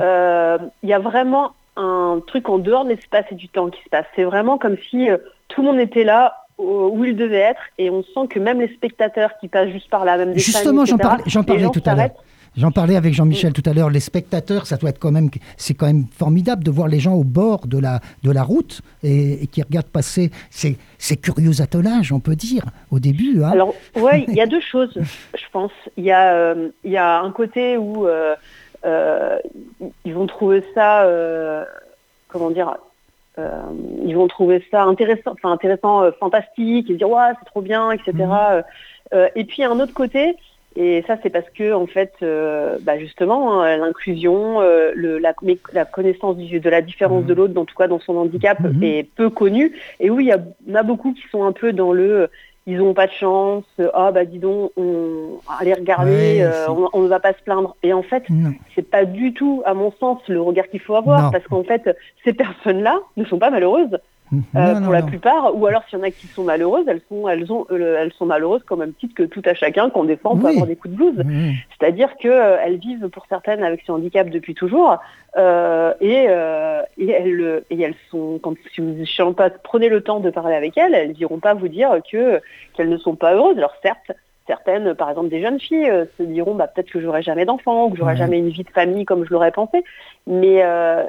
il 0.83 0.89
y 0.89 0.93
a 0.93 0.99
vraiment 0.99 1.53
un 1.77 2.21
truc 2.27 2.49
en 2.49 2.59
dehors 2.59 2.85
de 2.85 2.91
l'espace 2.91 3.25
et 3.31 3.35
du 3.35 3.49
temps 3.49 3.71
qui 3.71 3.83
se 3.83 3.89
passe. 3.89 4.05
C'est 4.15 4.25
vraiment 4.25 4.59
comme 4.59 4.77
si 4.91 5.09
tout 5.49 5.63
le 5.63 5.69
monde 5.69 5.81
était 5.81 6.05
là 6.05 6.37
où 6.59 7.05
il 7.07 7.17
devait 7.17 7.37
être, 7.37 7.63
et 7.79 7.89
on 7.89 8.03
sent 8.03 8.29
que 8.29 8.39
même 8.39 8.61
les 8.61 8.69
spectateurs 8.69 9.31
qui 9.41 9.49
passent 9.49 9.71
juste 9.71 9.89
par 9.89 10.05
là, 10.05 10.19
même 10.19 10.35
des 10.35 10.39
Justement, 10.39 10.85
j'en 10.85 10.99
parlais, 10.99 11.23
parlais 11.47 11.71
tout 11.71 11.83
à 11.87 11.95
l'heure. 11.95 12.11
J'en 12.57 12.73
parlais 12.73 12.97
avec 12.97 13.15
Jean-Michel 13.15 13.53
tout 13.53 13.63
à 13.65 13.73
l'heure. 13.73 13.91
Les 13.91 14.01
spectateurs, 14.01 14.67
ça 14.67 14.77
doit 14.77 14.91
être 14.91 14.99
quand 14.99 15.13
même, 15.13 15.31
c'est 15.57 15.75
quand 15.75 15.87
même 15.87 16.07
formidable 16.11 16.65
de 16.65 16.71
voir 16.71 16.89
les 16.89 16.99
gens 16.99 17.15
au 17.15 17.23
bord 17.23 17.67
de 17.67 17.79
la 17.79 18.01
de 18.25 18.31
la 18.33 18.43
route 18.43 18.83
et, 19.05 19.47
qui 19.47 19.63
regardent 19.63 19.87
passer 19.87 20.31
ces, 20.51 20.77
ces, 20.99 21.17
curieux 21.17 21.61
attelages, 21.61 22.13
on 22.13 22.19
peut 22.19 22.35
dire, 22.35 22.65
au 22.91 22.99
début. 22.99 23.43
Hein. 23.45 23.51
Alors, 23.53 23.75
ouais, 23.97 24.25
il 24.27 24.35
y 24.35 24.41
a 24.41 24.47
deux 24.55 24.61
choses, 24.61 24.93
je 24.97 25.45
pense. 25.53 25.71
Il 25.97 26.05
y 26.05 26.11
a 26.11 26.35
euh, 26.35 26.69
il 26.83 26.91
y 26.91 26.97
a 26.97 27.21
un 27.21 27.31
côté 27.31 27.77
où 27.77 28.09
euh, 28.09 28.35
euh, 28.85 29.39
ils 30.05 30.15
vont 30.15 30.27
trouver 30.27 30.65
ça, 30.75 31.07
comment 32.29 32.51
dire. 32.51 32.77
ils 33.39 34.15
vont 34.17 34.27
trouver 34.27 34.65
ça 34.73 34.83
intéressant, 34.83 35.33
enfin 35.33 35.53
intéressant, 35.53 36.11
fantastique, 36.19 36.87
ils 36.89 36.97
dire 36.97 37.11
ouais 37.11 37.31
c'est 37.39 37.47
trop 37.47 37.63
bien, 37.63 37.93
etc. 37.93 38.13
Mmh. 38.13 39.17
et 39.37 39.45
puis 39.45 39.63
un 39.63 39.79
autre 39.79 39.95
côté, 39.95 40.37
et 40.83 41.05
ça, 41.07 41.17
c'est 41.23 41.29
parce 41.29 41.49
que, 41.51 41.75
en 41.75 41.87
fait, 41.87 42.15
euh, 42.23 42.79
bah, 42.81 42.99
justement, 42.99 43.61
hein, 43.61 43.77
l'inclusion, 43.77 44.63
euh, 44.63 44.93
la, 44.97 45.35
la, 45.75 45.85
connaissance 45.85 46.39
du, 46.39 46.59
de 46.59 46.71
la 46.71 46.81
différence 46.81 47.27
de 47.27 47.35
mmh. 47.35 47.37
l'autre, 47.37 47.61
en 47.61 47.67
tout 47.67 47.77
cas 47.77 47.87
dans 47.87 48.01
son 48.01 48.17
handicap, 48.17 48.59
mmh. 48.61 48.83
est 48.83 49.03
peu 49.15 49.29
connue. 49.29 49.73
Et 50.01 50.09
oui, 50.09 50.25
il 50.25 50.29
y, 50.29 50.73
en 50.73 50.75
a 50.75 50.83
beaucoup 50.83 51.13
qui 51.13 51.23
sont 51.31 51.45
un 51.45 51.53
peu 51.53 51.75
dans 51.75 51.93
le 51.93 52.31
ils 52.67 52.79
n'ont 52.79 52.95
pas 52.95 53.09
de 53.09 53.13
chance, 53.13 53.65
ah 53.95 54.13
bah 54.13 54.25
dis 54.25 54.39
donc, 54.39 54.71
on, 54.77 55.41
allez 55.59 55.75
regarder, 55.75 56.41
euh, 56.43 56.69
on 56.93 57.01
ne 57.03 57.09
va 57.09 57.19
pas 57.19 57.33
se 57.33 57.43
plaindre. 57.43 57.75
Et 57.83 57.93
en 57.93 58.03
fait, 58.03 58.25
c'est 58.75 58.89
pas 58.89 59.05
du 59.05 59.35
tout, 59.35 59.63
à 59.65 59.75
mon 59.75 59.93
sens, 59.99 60.21
le 60.29 60.41
regard 60.41 60.69
qu'il 60.69 60.81
faut 60.81 60.95
avoir, 60.95 61.31
parce 61.31 61.45
qu'en 61.45 61.65
fait, 61.65 61.91
ces 62.25 62.33
personnes-là 62.33 63.01
ne 63.17 63.25
sont 63.25 63.39
pas 63.39 63.51
malheureuses. 63.51 63.99
Euh, 64.33 64.81
pour 64.81 64.93
la 64.93 65.03
plupart, 65.03 65.57
ou 65.57 65.67
alors 65.67 65.83
s'il 65.89 65.99
y 65.99 66.03
en 66.03 66.05
a 66.05 66.11
qui 66.11 66.29
sont 66.29 66.45
malheureuses, 66.45 66.87
elles 66.87 67.01
sont, 67.09 67.29
elles 67.29 67.51
ont, 67.51 67.67
euh, 67.73 67.97
elles 68.01 68.13
sont 68.13 68.27
malheureuses 68.27 68.63
comme 68.63 68.79
même 68.79 68.93
titre 68.93 69.15
que 69.15 69.25
tout 69.25 69.43
à 69.45 69.55
chacun 69.55 69.91
qu'on 69.91 70.05
défend 70.05 70.37
peut 70.37 70.49
avoir 70.49 70.67
des 70.67 70.77
coups 70.77 70.95
de 70.95 70.97
blues. 70.97 71.25
C'est-à-dire 71.79 72.17
qu'elles 72.17 72.33
euh, 72.33 72.79
vivent 72.81 73.09
pour 73.09 73.27
certaines 73.29 73.65
avec 73.65 73.83
ce 73.85 73.91
handicap 73.91 74.31
depuis 74.31 74.55
toujours, 74.55 74.99
et, 75.37 76.27
et, 76.99 77.11
elles, 77.11 77.63
et 77.71 77.81
elles 77.81 77.95
sont, 78.11 78.39
quand 78.43 78.55
si 78.73 78.81
vous 78.81 79.33
pas, 79.33 79.51
prenez 79.51 79.89
le 79.89 80.01
temps 80.01 80.21
de 80.21 80.31
parler 80.31 80.55
avec 80.55 80.77
elles, 80.79 80.95
elles 80.95 81.13
diront 81.13 81.39
pas 81.39 81.55
vous 81.55 81.69
dire 81.69 81.91
que 82.11 82.41
qu'elles 82.75 82.89
ne 82.89 82.99
sont 82.99 83.17
pas 83.17 83.35
heureuses. 83.35 83.59
Alors 83.59 83.75
certes, 83.83 84.13
certaines, 84.47 84.95
par 84.95 85.11
exemple 85.11 85.29
des 85.29 85.43
jeunes 85.43 85.61
filles, 85.61 85.91
se 86.19 86.23
diront 86.23 86.55
bah, 86.55 86.69
peut-être 86.69 86.91
que 86.91 87.01
j'aurai 87.01 87.23
jamais 87.23 87.45
d'enfant, 87.45 87.91
que 87.91 87.97
j'aurai 87.97 88.17
jamais 88.17 88.39
une 88.39 88.51
vie 88.51 88.65
de 88.65 88.71
famille 88.71 89.05
comme 89.05 89.25
je 89.25 89.31
l'aurais 89.31 89.53
pensé, 89.53 89.83
mais, 90.27 90.65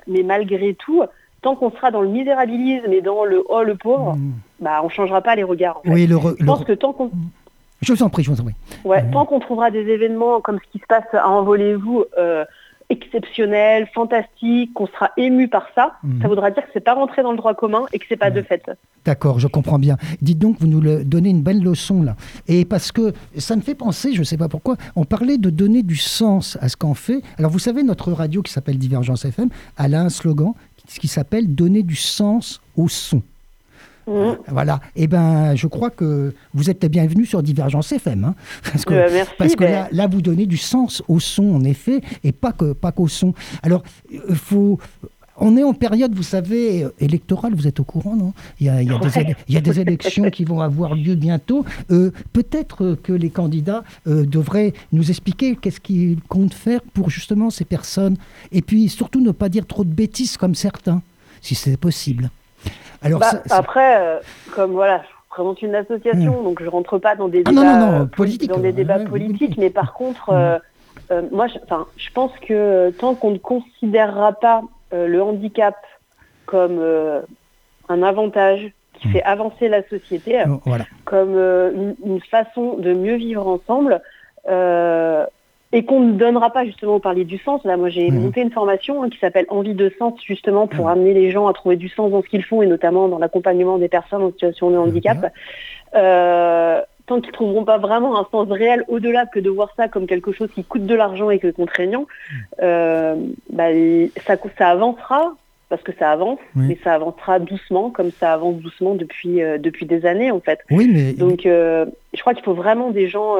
mais 0.07 0.23
malgré 0.23 0.73
tout, 0.73 1.03
tant 1.41 1.55
qu'on 1.55 1.71
sera 1.71 1.91
dans 1.91 2.01
le 2.01 2.09
misérabilisme 2.09 2.91
et 2.93 3.01
dans 3.01 3.25
le 3.25 3.43
oh 3.49 3.63
le 3.63 3.75
pauvre, 3.75 4.15
mm. 4.15 4.33
bah 4.59 4.81
on 4.83 4.89
changera 4.89 5.21
pas 5.21 5.35
les 5.35 5.43
regards. 5.43 5.81
Oui, 5.85 6.07
le 6.07 6.17
je 6.39 6.45
pense 6.45 6.63
que 6.63 6.73
tant 6.73 6.93
qu'on 6.93 7.07
mm. 7.07 7.29
je 7.81 7.93
vous 7.93 8.03
en 8.03 8.09
prie, 8.09 8.23
je 8.23 8.31
vous 8.31 8.41
en 8.41 8.43
prie. 8.43 8.55
Ouais, 8.83 9.03
tant 9.11 9.25
qu'on 9.25 9.39
trouvera 9.39 9.71
des 9.71 9.87
événements 9.87 10.41
comme 10.41 10.59
ce 10.59 10.71
qui 10.71 10.79
se 10.79 10.85
passe 10.87 11.05
à 11.13 11.27
Envolez-vous 11.27 12.05
euh, 12.17 12.45
exceptionnels, 12.91 13.87
fantastiques, 13.93 14.73
qu'on 14.73 14.85
sera 14.87 15.11
ému 15.17 15.47
par 15.47 15.67
ça, 15.73 15.93
mm. 16.03 16.21
ça 16.21 16.27
voudra 16.27 16.51
dire 16.51 16.63
que 16.63 16.69
c'est 16.73 16.83
pas 16.83 16.93
rentré 16.93 17.23
dans 17.23 17.31
le 17.31 17.37
droit 17.37 17.53
commun 17.53 17.85
et 17.93 17.99
que 17.99 18.05
c'est 18.07 18.17
pas 18.17 18.29
de 18.29 18.41
fait. 18.41 18.69
D'accord, 19.05 19.39
je 19.39 19.47
comprends 19.47 19.79
bien. 19.79 19.97
Dites 20.21 20.37
donc, 20.37 20.57
vous 20.59 20.67
nous 20.67 20.81
le 20.81 21.03
donnez 21.03 21.29
une 21.29 21.41
belle 21.41 21.63
leçon 21.63 22.03
là. 22.03 22.15
Et 22.47 22.65
parce 22.65 22.91
que 22.91 23.13
ça 23.37 23.55
me 23.55 23.61
fait 23.61 23.75
penser, 23.75 24.13
je 24.13 24.19
ne 24.19 24.25
sais 24.25 24.37
pas 24.37 24.49
pourquoi, 24.49 24.75
on 24.95 25.05
parlait 25.05 25.37
de 25.37 25.49
donner 25.49 25.81
du 25.83 25.95
sens 25.95 26.57
à 26.61 26.69
ce 26.69 26.75
qu'on 26.75 26.93
fait. 26.93 27.21
Alors 27.39 27.49
vous 27.49 27.59
savez, 27.59 27.81
notre 27.81 28.11
radio 28.11 28.41
qui 28.41 28.51
s'appelle 28.51 28.77
Divergence 28.77 29.25
FM, 29.25 29.49
elle 29.79 29.95
a 29.95 30.01
un 30.01 30.09
slogan 30.09 30.53
ce 30.91 30.99
qui 30.99 31.07
s'appelle 31.07 31.55
donner 31.55 31.83
du 31.83 31.95
sens 31.95 32.59
au 32.75 32.89
son. 32.89 33.21
Mmh. 34.07 34.33
Voilà. 34.47 34.81
Et 34.95 35.03
eh 35.03 35.07
ben, 35.07 35.55
je 35.55 35.67
crois 35.67 35.89
que 35.89 36.33
vous 36.53 36.69
êtes 36.69 36.85
bienvenue 36.85 37.25
sur 37.25 37.41
Divergence 37.41 37.93
FM, 37.93 38.25
hein. 38.25 38.35
parce 38.63 38.83
que, 38.83 38.93
euh, 38.93 39.23
parce 39.37 39.55
que 39.55 39.63
là, 39.63 39.87
là, 39.91 40.07
vous 40.07 40.21
donnez 40.21 40.47
du 40.47 40.57
sens 40.57 41.01
au 41.07 41.21
son, 41.21 41.53
en 41.55 41.63
effet, 41.63 42.01
et 42.25 42.33
pas 42.33 42.51
que 42.51 42.73
pas 42.73 42.91
qu'au 42.91 43.07
son. 43.07 43.33
Alors, 43.63 43.83
il 44.11 44.35
faut 44.35 44.79
on 45.41 45.57
est 45.57 45.63
en 45.63 45.73
période, 45.73 46.13
vous 46.13 46.23
savez, 46.23 46.85
électorale, 46.99 47.53
vous 47.55 47.67
êtes 47.67 47.79
au 47.79 47.83
courant, 47.83 48.15
non? 48.15 48.31
Il 48.59 48.67
y, 48.67 48.69
a, 48.69 49.61
des, 49.61 49.79
élections 49.79 50.29
qui 50.29 50.45
vont 50.45 50.61
avoir 50.61 50.93
lieu 50.93 51.15
bientôt. 51.15 51.65
Euh, 51.89 52.11
peut-être 52.31 52.95
que 53.01 53.11
les 53.11 53.31
candidats 53.31 53.83
euh, 54.07 54.23
devraient 54.25 54.73
nous 54.91 55.09
expliquer 55.09 55.55
qu'est-ce 55.55 55.79
qu'ils 55.79 56.21
comptent 56.29 56.53
faire 56.53 56.81
pour 56.93 57.09
justement 57.09 57.49
ces 57.49 57.65
personnes. 57.65 58.17
Et 58.51 58.61
puis 58.61 58.87
surtout 58.87 59.19
ne 59.19 59.31
pas 59.31 59.49
dire 59.49 59.65
trop 59.65 59.83
de 59.83 59.89
bêtises 59.89 60.37
comme 60.37 60.53
certains, 60.53 61.01
si 61.41 61.55
c'est 61.55 61.77
possible. 61.77 62.29
Alors, 63.01 63.19
bah, 63.19 63.41
après, 63.49 63.99
euh, 63.99 64.19
comme 64.53 64.73
voilà, 64.73 64.99
je 64.99 65.29
présente 65.29 65.63
une 65.63 65.73
association, 65.73 66.39
hmm. 66.39 66.43
donc 66.43 66.63
je 66.63 66.69
rentre 66.69 66.99
pas 66.99 67.15
dans 67.15 67.27
des 67.27 67.41
ah 67.47 67.49
débats, 67.49 68.07
politiques, 68.15 68.51
dans 68.51 68.59
des 68.59 68.73
débats 68.73 68.99
politiques, 68.99 69.57
mais 69.57 69.71
par 69.71 69.93
contre, 69.93 70.31
hmm. 71.09 71.29
moi, 71.31 71.47
je, 71.47 71.57
je 71.97 72.11
pense 72.13 72.31
que 72.47 72.91
tant 72.91 73.15
qu'on 73.15 73.31
ne 73.31 73.39
considérera 73.39 74.33
pas 74.33 74.61
le 74.91 75.21
handicap 75.21 75.75
comme 76.45 76.79
euh, 76.79 77.21
un 77.89 78.03
avantage 78.03 78.71
qui 78.99 79.07
hmm. 79.07 79.11
fait 79.11 79.23
avancer 79.23 79.67
la 79.69 79.83
société, 79.87 80.43
oh, 80.47 80.59
comme 81.05 81.35
euh, 81.35 81.93
une, 82.05 82.21
façon 82.21 82.75
de 82.75 82.93
mieux 82.93 83.15
vivre 83.15 83.47
ensemble, 83.47 84.01
et 85.73 85.85
qu'on 85.85 86.01
ne 86.01 86.11
donnera 86.11 86.49
pas 86.49 86.65
justement 86.65 86.95
au 86.95 86.99
parler 86.99 87.23
du 87.23 87.37
sens. 87.37 87.63
Là, 87.63 87.77
moi, 87.77 87.87
j'ai 87.87 88.11
hmm. 88.11 88.19
monté 88.19 88.41
une 88.41 88.51
formation 88.51 89.01
hein, 89.01 89.09
qui 89.09 89.17
s'appelle 89.19 89.45
Envie 89.49 89.73
de 89.73 89.91
sens, 89.97 90.19
justement 90.25 90.67
pour 90.67 90.85
hmm. 90.85 90.89
amener 90.89 91.13
les 91.13 91.31
gens 91.31 91.47
à 91.47 91.53
trouver 91.53 91.77
du 91.77 91.87
sens 91.87 92.11
dans 92.11 92.21
ce 92.21 92.27
qu'ils 92.27 92.43
font, 92.43 92.61
et 92.61 92.67
notamment 92.67 93.07
dans 93.07 93.17
l'accompagnement 93.17 93.77
des 93.77 93.87
personnes 93.87 94.23
en 94.23 94.31
situation 94.31 94.69
de 94.71 94.77
handicap. 94.77 95.31
Tant 97.05 97.19
qu'ils 97.19 97.29
ne 97.29 97.33
trouveront 97.33 97.65
pas 97.65 97.77
vraiment 97.77 98.19
un 98.19 98.27
sens 98.31 98.49
réel 98.49 98.83
au-delà 98.87 99.25
que 99.25 99.39
de 99.39 99.49
voir 99.49 99.69
ça 99.77 99.87
comme 99.87 100.07
quelque 100.07 100.31
chose 100.31 100.49
qui 100.53 100.63
coûte 100.63 100.85
de 100.85 100.95
l'argent 100.95 101.29
et 101.29 101.39
que 101.39 101.51
contraignant, 101.51 102.07
euh, 102.61 103.15
bah, 103.49 103.69
ça, 104.25 104.35
ça 104.57 104.69
avancera 104.69 105.35
parce 105.69 105.83
que 105.83 105.93
ça 105.97 106.11
avance, 106.11 106.39
mais 106.53 106.77
ça 106.83 106.93
avancera 106.95 107.39
doucement, 107.39 107.91
comme 107.91 108.11
ça 108.11 108.33
avance 108.33 108.57
doucement 108.57 108.93
depuis, 108.93 109.41
euh, 109.41 109.57
depuis 109.57 109.85
des 109.85 110.05
années 110.05 110.29
en 110.29 110.41
fait. 110.41 110.59
Oui, 110.69 110.89
mais... 110.91 111.13
Donc 111.13 111.45
euh, 111.45 111.85
je 112.13 112.19
crois 112.19 112.33
qu'il 112.33 112.43
faut 112.43 112.53
vraiment 112.53 112.91
des 112.91 113.07
gens 113.07 113.37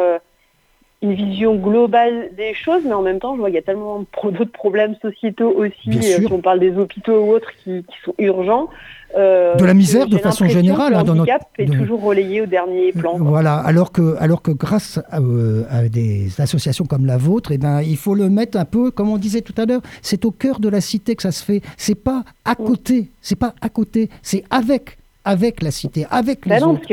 une 1.01 1.13
vision 1.13 1.55
globale 1.55 2.29
des 2.37 2.53
choses, 2.53 2.83
mais 2.85 2.93
en 2.93 3.01
même 3.01 3.19
temps, 3.19 3.33
je 3.35 3.39
vois 3.39 3.49
qu'il 3.49 3.55
y 3.55 3.59
a 3.59 3.63
tellement 3.63 4.05
d'autres 4.23 4.51
problèmes 4.51 4.95
sociétaux 5.01 5.51
aussi, 5.51 5.97
euh, 5.97 6.19
si 6.19 6.27
on 6.31 6.39
parle 6.39 6.59
des 6.59 6.77
hôpitaux 6.77 7.23
ou 7.23 7.31
autres, 7.33 7.49
qui, 7.63 7.83
sont 8.05 8.13
urgents. 8.19 8.69
Euh, 9.17 9.55
de 9.55 9.65
la 9.65 9.73
misère 9.73 10.07
de 10.07 10.17
façon 10.17 10.47
générale. 10.47 10.93
Le 10.93 10.99
hein, 10.99 11.09
handicap 11.09 11.41
est 11.57 11.65
toujours 11.65 12.01
relayé 12.01 12.41
au 12.41 12.45
dernier 12.45 12.91
plan. 12.93 13.17
Voilà, 13.17 13.55
alors 13.55 13.91
que, 13.91 14.15
alors 14.19 14.41
que 14.41 14.51
grâce 14.51 14.99
euh, 15.13 15.63
à, 15.69 15.89
des 15.89 16.39
associations 16.39 16.85
comme 16.85 17.05
la 17.05 17.17
vôtre, 17.17 17.51
eh 17.51 17.57
ben, 17.57 17.81
il 17.81 17.97
faut 17.97 18.15
le 18.15 18.29
mettre 18.29 18.57
un 18.57 18.65
peu, 18.65 18.91
comme 18.91 19.09
on 19.09 19.17
disait 19.17 19.41
tout 19.41 19.55
à 19.57 19.65
l'heure, 19.65 19.81
c'est 20.01 20.23
au 20.23 20.31
cœur 20.31 20.59
de 20.59 20.69
la 20.69 20.81
cité 20.81 21.15
que 21.15 21.23
ça 21.23 21.31
se 21.31 21.43
fait. 21.43 21.61
C'est 21.77 21.95
pas 21.95 22.23
à 22.45 22.53
mm. 22.53 22.65
côté, 22.65 23.11
c'est 23.21 23.37
pas 23.37 23.53
à 23.59 23.69
côté, 23.69 24.09
c'est 24.21 24.43
avec, 24.49 24.97
avec 25.25 25.61
la 25.61 25.71
cité, 25.71 26.05
avec 26.09 26.47
ben 26.47 26.55
les 26.55 26.63
autres. 26.63 26.87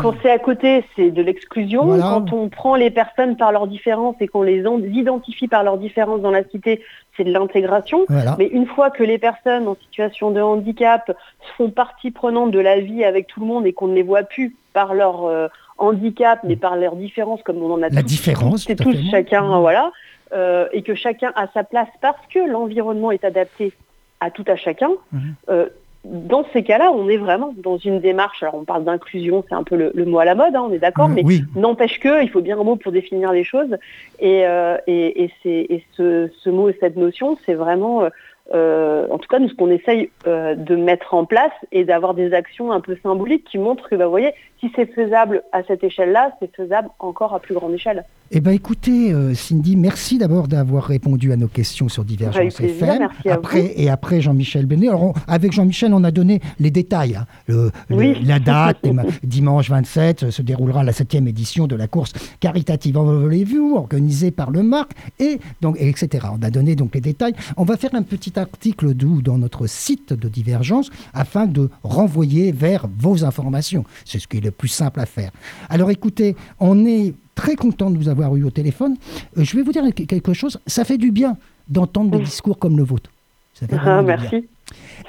Quand 0.00 0.14
c'est 0.20 0.30
à 0.30 0.38
côté, 0.38 0.84
c'est 0.96 1.10
de 1.10 1.22
l'exclusion. 1.22 1.98
Quand 1.98 2.32
on 2.32 2.48
prend 2.48 2.74
les 2.74 2.90
personnes 2.90 3.36
par 3.36 3.52
leurs 3.52 3.68
différences 3.68 4.16
et 4.20 4.26
qu'on 4.26 4.42
les 4.42 4.64
identifie 4.92 5.46
par 5.46 5.62
leurs 5.62 5.78
différences 5.78 6.20
dans 6.20 6.30
la 6.30 6.42
cité, 6.44 6.82
c'est 7.16 7.24
de 7.24 7.32
l'intégration. 7.32 8.04
Mais 8.38 8.46
une 8.46 8.66
fois 8.66 8.90
que 8.90 9.04
les 9.04 9.18
personnes 9.18 9.68
en 9.68 9.76
situation 9.76 10.30
de 10.30 10.40
handicap 10.40 11.16
font 11.56 11.70
partie 11.70 12.10
prenante 12.10 12.50
de 12.50 12.58
la 12.58 12.80
vie 12.80 13.04
avec 13.04 13.26
tout 13.26 13.40
le 13.40 13.46
monde 13.46 13.66
et 13.66 13.72
qu'on 13.72 13.88
ne 13.88 13.94
les 13.94 14.02
voit 14.02 14.24
plus 14.24 14.56
par 14.72 14.92
leur 14.92 15.24
euh, 15.24 15.48
handicap, 15.78 16.40
mais 16.44 16.56
par 16.56 16.76
leurs 16.76 16.96
différences, 16.96 17.42
comme 17.42 17.62
on 17.62 17.72
en 17.72 17.82
a 17.82 17.88
la 17.88 18.02
différence, 18.02 18.64
c'est 18.64 18.76
tous 18.76 18.96
chacun, 19.10 19.58
voilà, 19.60 19.90
euh, 20.32 20.66
et 20.72 20.82
que 20.82 20.94
chacun 20.94 21.32
a 21.36 21.46
sa 21.54 21.64
place 21.64 21.88
parce 22.00 22.20
que 22.32 22.40
l'environnement 22.40 23.10
est 23.10 23.24
adapté 23.24 23.72
à 24.20 24.30
tout 24.30 24.44
à 24.46 24.56
chacun. 24.56 24.90
Mhm. 25.12 25.34
Euh, 25.50 25.68
dans 26.12 26.44
ces 26.52 26.62
cas-là, 26.62 26.92
on 26.92 27.08
est 27.08 27.16
vraiment 27.16 27.52
dans 27.56 27.78
une 27.78 28.00
démarche. 28.00 28.42
Alors, 28.42 28.54
on 28.54 28.64
parle 28.64 28.84
d'inclusion, 28.84 29.44
c'est 29.48 29.54
un 29.54 29.64
peu 29.64 29.76
le, 29.76 30.04
mot 30.04 30.18
à 30.18 30.24
la 30.24 30.34
mode, 30.34 30.54
hein, 30.54 30.64
on 30.68 30.72
est 30.72 30.78
d'accord, 30.78 31.08
mais 31.08 31.22
n'empêche 31.54 32.00
que 32.00 32.22
il 32.22 32.30
faut 32.30 32.40
bien 32.40 32.58
un 32.58 32.64
mot 32.64 32.76
pour 32.76 32.92
définir 32.92 33.32
les 33.32 33.44
choses. 33.44 33.76
Et, 34.20 34.46
euh, 34.46 34.76
et, 34.86 35.30
ce, 35.42 36.50
mot 36.50 36.68
et 36.68 36.76
cette 36.80 36.96
notion, 36.96 37.36
c'est 37.44 37.54
vraiment 37.54 38.08
euh, 38.54 39.06
en 39.10 39.18
tout 39.18 39.28
cas, 39.28 39.38
nous, 39.38 39.48
ce 39.48 39.54
qu'on 39.54 39.70
essaye 39.70 40.10
euh, 40.26 40.54
de 40.54 40.76
mettre 40.76 41.14
en 41.14 41.24
place 41.24 41.52
et 41.72 41.84
d'avoir 41.84 42.14
des 42.14 42.32
actions 42.32 42.70
un 42.72 42.80
peu 42.80 42.96
symboliques 43.02 43.44
qui 43.44 43.58
montrent 43.58 43.88
que, 43.88 43.96
bah, 43.96 44.04
vous 44.04 44.10
voyez, 44.10 44.32
si 44.60 44.70
c'est 44.74 44.86
faisable 44.86 45.42
à 45.52 45.62
cette 45.64 45.84
échelle-là, 45.84 46.32
c'est 46.40 46.54
faisable 46.54 46.88
encore 46.98 47.34
à 47.34 47.40
plus 47.40 47.54
grande 47.54 47.74
échelle. 47.74 48.04
Eh 48.32 48.40
bien, 48.40 48.52
écoutez, 48.52 49.12
euh, 49.12 49.34
Cindy, 49.34 49.76
merci 49.76 50.18
d'abord 50.18 50.48
d'avoir 50.48 50.82
répondu 50.84 51.30
à 51.32 51.36
nos 51.36 51.46
questions 51.46 51.88
sur 51.88 52.04
Divergence 52.04 52.58
FM. 52.58 52.98
Merci 52.98 53.28
après, 53.28 53.72
Et 53.76 53.88
après, 53.88 54.20
Jean-Michel 54.20 54.66
Benet. 54.66 54.88
Alors, 54.88 55.14
avec 55.28 55.52
Jean-Michel, 55.52 55.94
on 55.94 56.02
a 56.02 56.10
donné 56.10 56.40
les 56.58 56.72
détails. 56.72 57.16
Hein. 57.16 57.70
la 57.88 58.38
date, 58.40 58.84
dimanche 59.22 59.70
27, 59.70 60.30
se 60.30 60.42
déroulera 60.42 60.82
la 60.82 60.92
septième 60.92 61.28
édition 61.28 61.68
de 61.68 61.76
la 61.76 61.86
course 61.86 62.14
caritative 62.40 62.98
Envolez-vous, 62.98 63.76
organisée 63.76 64.32
par 64.32 64.50
le 64.50 64.64
MARC, 64.64 64.90
et 65.20 65.38
donc, 65.60 65.76
etc. 65.78 66.26
On 66.32 66.42
a 66.42 66.50
donné 66.50 66.74
donc 66.74 66.96
les 66.96 67.00
détails. 67.00 67.34
On 67.56 67.64
va 67.64 67.76
faire 67.76 67.94
un 67.94 68.02
petit 68.02 68.36
article 68.38 68.92
dans 68.94 69.38
notre 69.38 69.68
site 69.68 70.12
de 70.12 70.28
Divergence 70.28 70.90
afin 71.14 71.46
de 71.46 71.70
renvoyer 71.84 72.50
vers 72.50 72.86
vos 72.98 73.24
informations. 73.24 73.84
C'est 74.04 74.18
ce 74.18 74.26
qui 74.26 74.38
est 74.38 74.45
le 74.46 74.50
plus 74.50 74.68
simple 74.68 75.00
à 75.00 75.06
faire. 75.06 75.30
Alors 75.68 75.90
écoutez, 75.90 76.36
on 76.58 76.86
est 76.86 77.14
très 77.34 77.54
content 77.54 77.90
de 77.90 77.98
vous 77.98 78.08
avoir 78.08 78.34
eu 78.36 78.44
au 78.44 78.50
téléphone. 78.50 78.96
Euh, 79.36 79.44
je 79.44 79.56
vais 79.56 79.62
vous 79.62 79.72
dire 79.72 79.84
quelque 79.94 80.32
chose, 80.32 80.58
ça 80.66 80.84
fait 80.84 80.98
du 80.98 81.10
bien 81.12 81.36
d'entendre 81.68 82.10
des 82.16 82.24
discours 82.24 82.58
comme 82.58 82.76
le 82.76 82.84
vôtre. 82.84 83.10
Ça 83.54 83.66
fait 83.66 83.76
ah, 83.78 84.02
merci. 84.02 84.46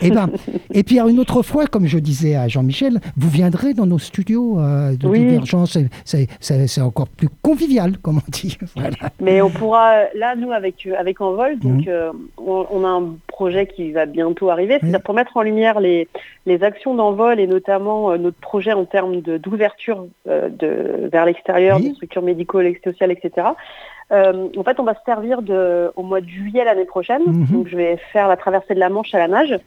Et, 0.01 0.07
eh 0.07 0.11
ben, 0.11 0.29
et 0.73 0.83
puis 0.83 0.99
une 0.99 1.19
autre 1.19 1.41
fois, 1.41 1.65
comme 1.65 1.87
je 1.87 1.97
disais 1.97 2.35
à 2.35 2.47
Jean-Michel, 2.47 2.99
vous 3.15 3.29
viendrez 3.29 3.73
dans 3.73 3.85
nos 3.85 3.97
studios 3.99 4.59
euh, 4.59 4.91
de 4.91 5.11
divergence. 5.11 5.77
C'est 6.05 6.81
encore 6.81 7.07
plus 7.07 7.29
convivial, 7.41 7.97
comme 7.97 8.17
on 8.17 8.31
dit. 8.31 8.57
Mais 9.19 9.41
on 9.41 9.49
pourra, 9.49 10.03
là, 10.15 10.35
nous, 10.35 10.51
avec, 10.51 10.87
avec 10.97 11.21
Envol, 11.21 11.57
donc, 11.59 11.85
mhm. 11.85 11.87
euh, 11.87 12.11
on, 12.37 12.83
a 12.83 12.87
un 12.87 13.15
projet 13.27 13.67
qui 13.67 13.91
va 13.91 14.05
bientôt 14.05 14.49
arriver, 14.49 14.77
c'est-à-dire 14.79 15.01
pour 15.01 15.13
mettre 15.13 15.35
en 15.35 15.41
lumière 15.41 15.79
les, 15.79 16.07
les 16.45 16.63
actions 16.63 16.93
d'Envol 16.93 17.39
et 17.39 17.47
notamment 17.47 18.11
euh, 18.11 18.17
notre 18.17 18.37
projet 18.37 18.73
en 18.73 18.85
termes 18.85 19.21
d'ouverture 19.21 20.07
vers 20.25 21.25
l'extérieur, 21.25 21.79
des 21.79 21.93
structures 21.93 22.21
médicales, 22.21 22.73
sociales, 22.83 23.11
etc. 23.11 23.47
en 24.11 24.63
fait, 24.63 24.79
on 24.79 24.83
va 24.83 24.93
se 24.93 24.99
servir 25.05 25.41
de, 25.41 25.91
au 25.95 26.03
mois 26.03 26.21
de 26.21 26.27
juillet 26.27 26.63
l'année 26.63 26.85
prochaine. 26.85 27.23
Mhm. 27.25 27.45
Donc, 27.47 27.67
je 27.67 27.75
vais 27.75 27.97
faire 28.13 28.27
la 28.27 28.37
traversée 28.37 28.75
de 28.75 28.79
la 28.79 28.89
Manche 28.89 29.13
à 29.15 29.19
la 29.19 29.27
nage. 29.27 29.59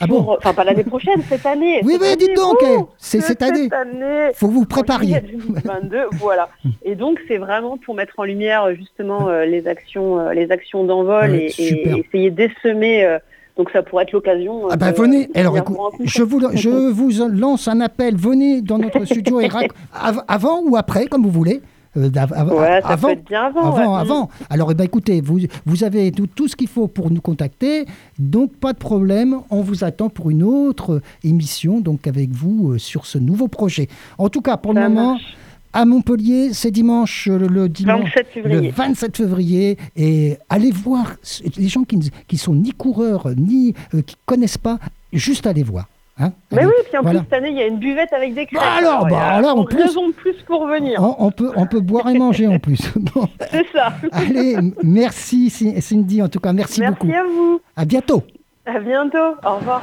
Ah 0.00 0.06
bon 0.06 0.36
Enfin, 0.36 0.52
pas 0.52 0.64
l'année 0.64 0.84
prochaine, 0.84 1.22
cette 1.28 1.46
année. 1.46 1.80
Oui, 1.84 1.96
oui, 2.00 2.16
dites 2.16 2.34
donc, 2.34 2.56
eh, 2.62 2.78
c'est 2.98 3.20
cette 3.20 3.42
année. 3.42 3.68
Il 3.70 4.30
faut 4.34 4.48
que 4.48 4.52
vous 4.52 4.66
prépariez. 4.66 5.20
2022, 5.20 6.06
voilà. 6.12 6.48
Et 6.82 6.96
donc, 6.96 7.20
c'est 7.28 7.38
vraiment 7.38 7.78
pour 7.78 7.94
mettre 7.94 8.18
en 8.18 8.24
lumière 8.24 8.74
justement 8.74 9.28
euh, 9.28 9.44
les 9.44 9.68
actions, 9.68 10.18
euh, 10.18 10.32
les 10.32 10.50
actions 10.50 10.84
d'envol 10.84 11.34
et, 11.34 11.46
essayer 11.46 12.30
d'essaimer. 12.30 13.04
Euh, 13.04 13.18
donc, 13.56 13.70
ça 13.70 13.84
pourrait 13.84 14.02
être 14.02 14.12
l'occasion. 14.12 14.68
ah 14.68 14.76
ben 14.76 14.90
venez. 14.90 15.28
Alors, 15.36 15.56
je 16.02 16.22
vous, 16.24 16.40
je 16.54 16.68
vous 16.90 17.10
lance 17.28 17.68
un 17.68 17.80
appel. 17.80 18.16
Venez 18.16 18.62
dans 18.62 18.78
notre 18.78 19.04
studio 19.04 19.40
et 19.40 19.48
avant 20.28 20.62
ou 20.64 20.76
après, 20.76 21.06
comme 21.06 21.22
vous 21.22 21.30
voulez. 21.30 21.60
Euh, 21.96 22.08
ouais, 22.08 22.80
ça 22.82 22.88
avant, 22.88 23.08
peut 23.08 23.12
être 23.12 23.24
bien 23.24 23.44
avant. 23.44 23.74
Avant, 23.74 23.94
avant. 23.96 24.30
Alors, 24.50 24.70
eh 24.72 24.74
ben, 24.74 24.84
écoutez, 24.84 25.20
vous, 25.20 25.40
vous 25.64 25.84
avez 25.84 26.10
tout, 26.12 26.26
tout, 26.26 26.48
ce 26.48 26.56
qu'il 26.56 26.68
faut 26.68 26.88
pour 26.88 27.10
nous 27.10 27.20
contacter. 27.20 27.86
Donc, 28.18 28.56
pas 28.56 28.72
de 28.72 28.78
problème. 28.78 29.40
On 29.50 29.60
vous 29.60 29.84
attend 29.84 30.08
pour 30.08 30.30
une 30.30 30.42
autre 30.42 31.00
émission, 31.22 31.80
donc 31.80 32.06
avec 32.06 32.30
vous, 32.30 32.72
euh, 32.72 32.78
sur 32.78 33.06
ce 33.06 33.18
nouveau 33.18 33.48
projet. 33.48 33.88
En 34.18 34.28
tout 34.28 34.40
cas, 34.40 34.56
pour 34.56 34.74
le 34.74 34.82
moment. 34.82 35.18
À 35.76 35.84
Montpellier, 35.86 36.52
c'est 36.52 36.70
dimanche, 36.70 37.26
euh, 37.26 37.36
le, 37.36 37.68
dimanche 37.68 38.14
27 38.14 38.26
février. 38.28 38.60
le 38.60 38.70
27 38.70 39.16
février. 39.16 39.78
Et 39.96 40.36
allez 40.48 40.70
voir 40.70 41.16
les 41.56 41.66
gens 41.66 41.82
qui, 41.82 42.12
qui 42.28 42.38
sont 42.38 42.54
ni 42.54 42.70
coureurs, 42.70 43.30
ni 43.36 43.74
qui 44.06 44.14
connaissent 44.24 44.56
pas, 44.56 44.78
juste 45.12 45.48
allez 45.48 45.64
voir. 45.64 45.88
Hein 46.16 46.30
mais 46.52 46.64
oui, 46.64 46.72
puis 46.88 46.96
en 46.96 47.02
plus 47.02 47.18
cette 47.18 47.32
année 47.32 47.48
il 47.48 47.56
y 47.56 47.62
a 47.62 47.66
une 47.66 47.78
buvette 47.78 48.12
avec 48.12 48.34
des 48.34 48.46
crêpes. 48.46 48.60
Bah 48.60 48.74
alors, 48.78 49.06
bah, 49.06 49.20
alors, 49.20 49.58
on 49.58 49.64
plus, 49.64 49.82
raison 49.82 50.08
de 50.08 50.12
plus 50.12 50.36
pour 50.46 50.66
venir. 50.68 51.02
On, 51.18 51.32
peut, 51.32 51.50
on 51.56 51.66
peut 51.66 51.80
boire 51.80 52.08
et 52.08 52.16
manger 52.16 52.46
en 52.46 52.60
plus. 52.60 52.80
C'est 53.50 53.66
ça. 53.72 53.94
Allez, 54.12 54.56
merci 54.84 55.50
Cindy 55.50 56.22
en 56.22 56.28
tout 56.28 56.38
cas, 56.38 56.52
merci, 56.52 56.80
beaucoup. 56.80 57.08
Merci 57.08 57.20
à 57.20 57.24
vous. 57.24 57.60
À 57.74 57.84
bientôt. 57.84 58.22
À 58.64 58.78
bientôt. 58.78 59.34
Au 59.44 59.56
revoir. 59.56 59.82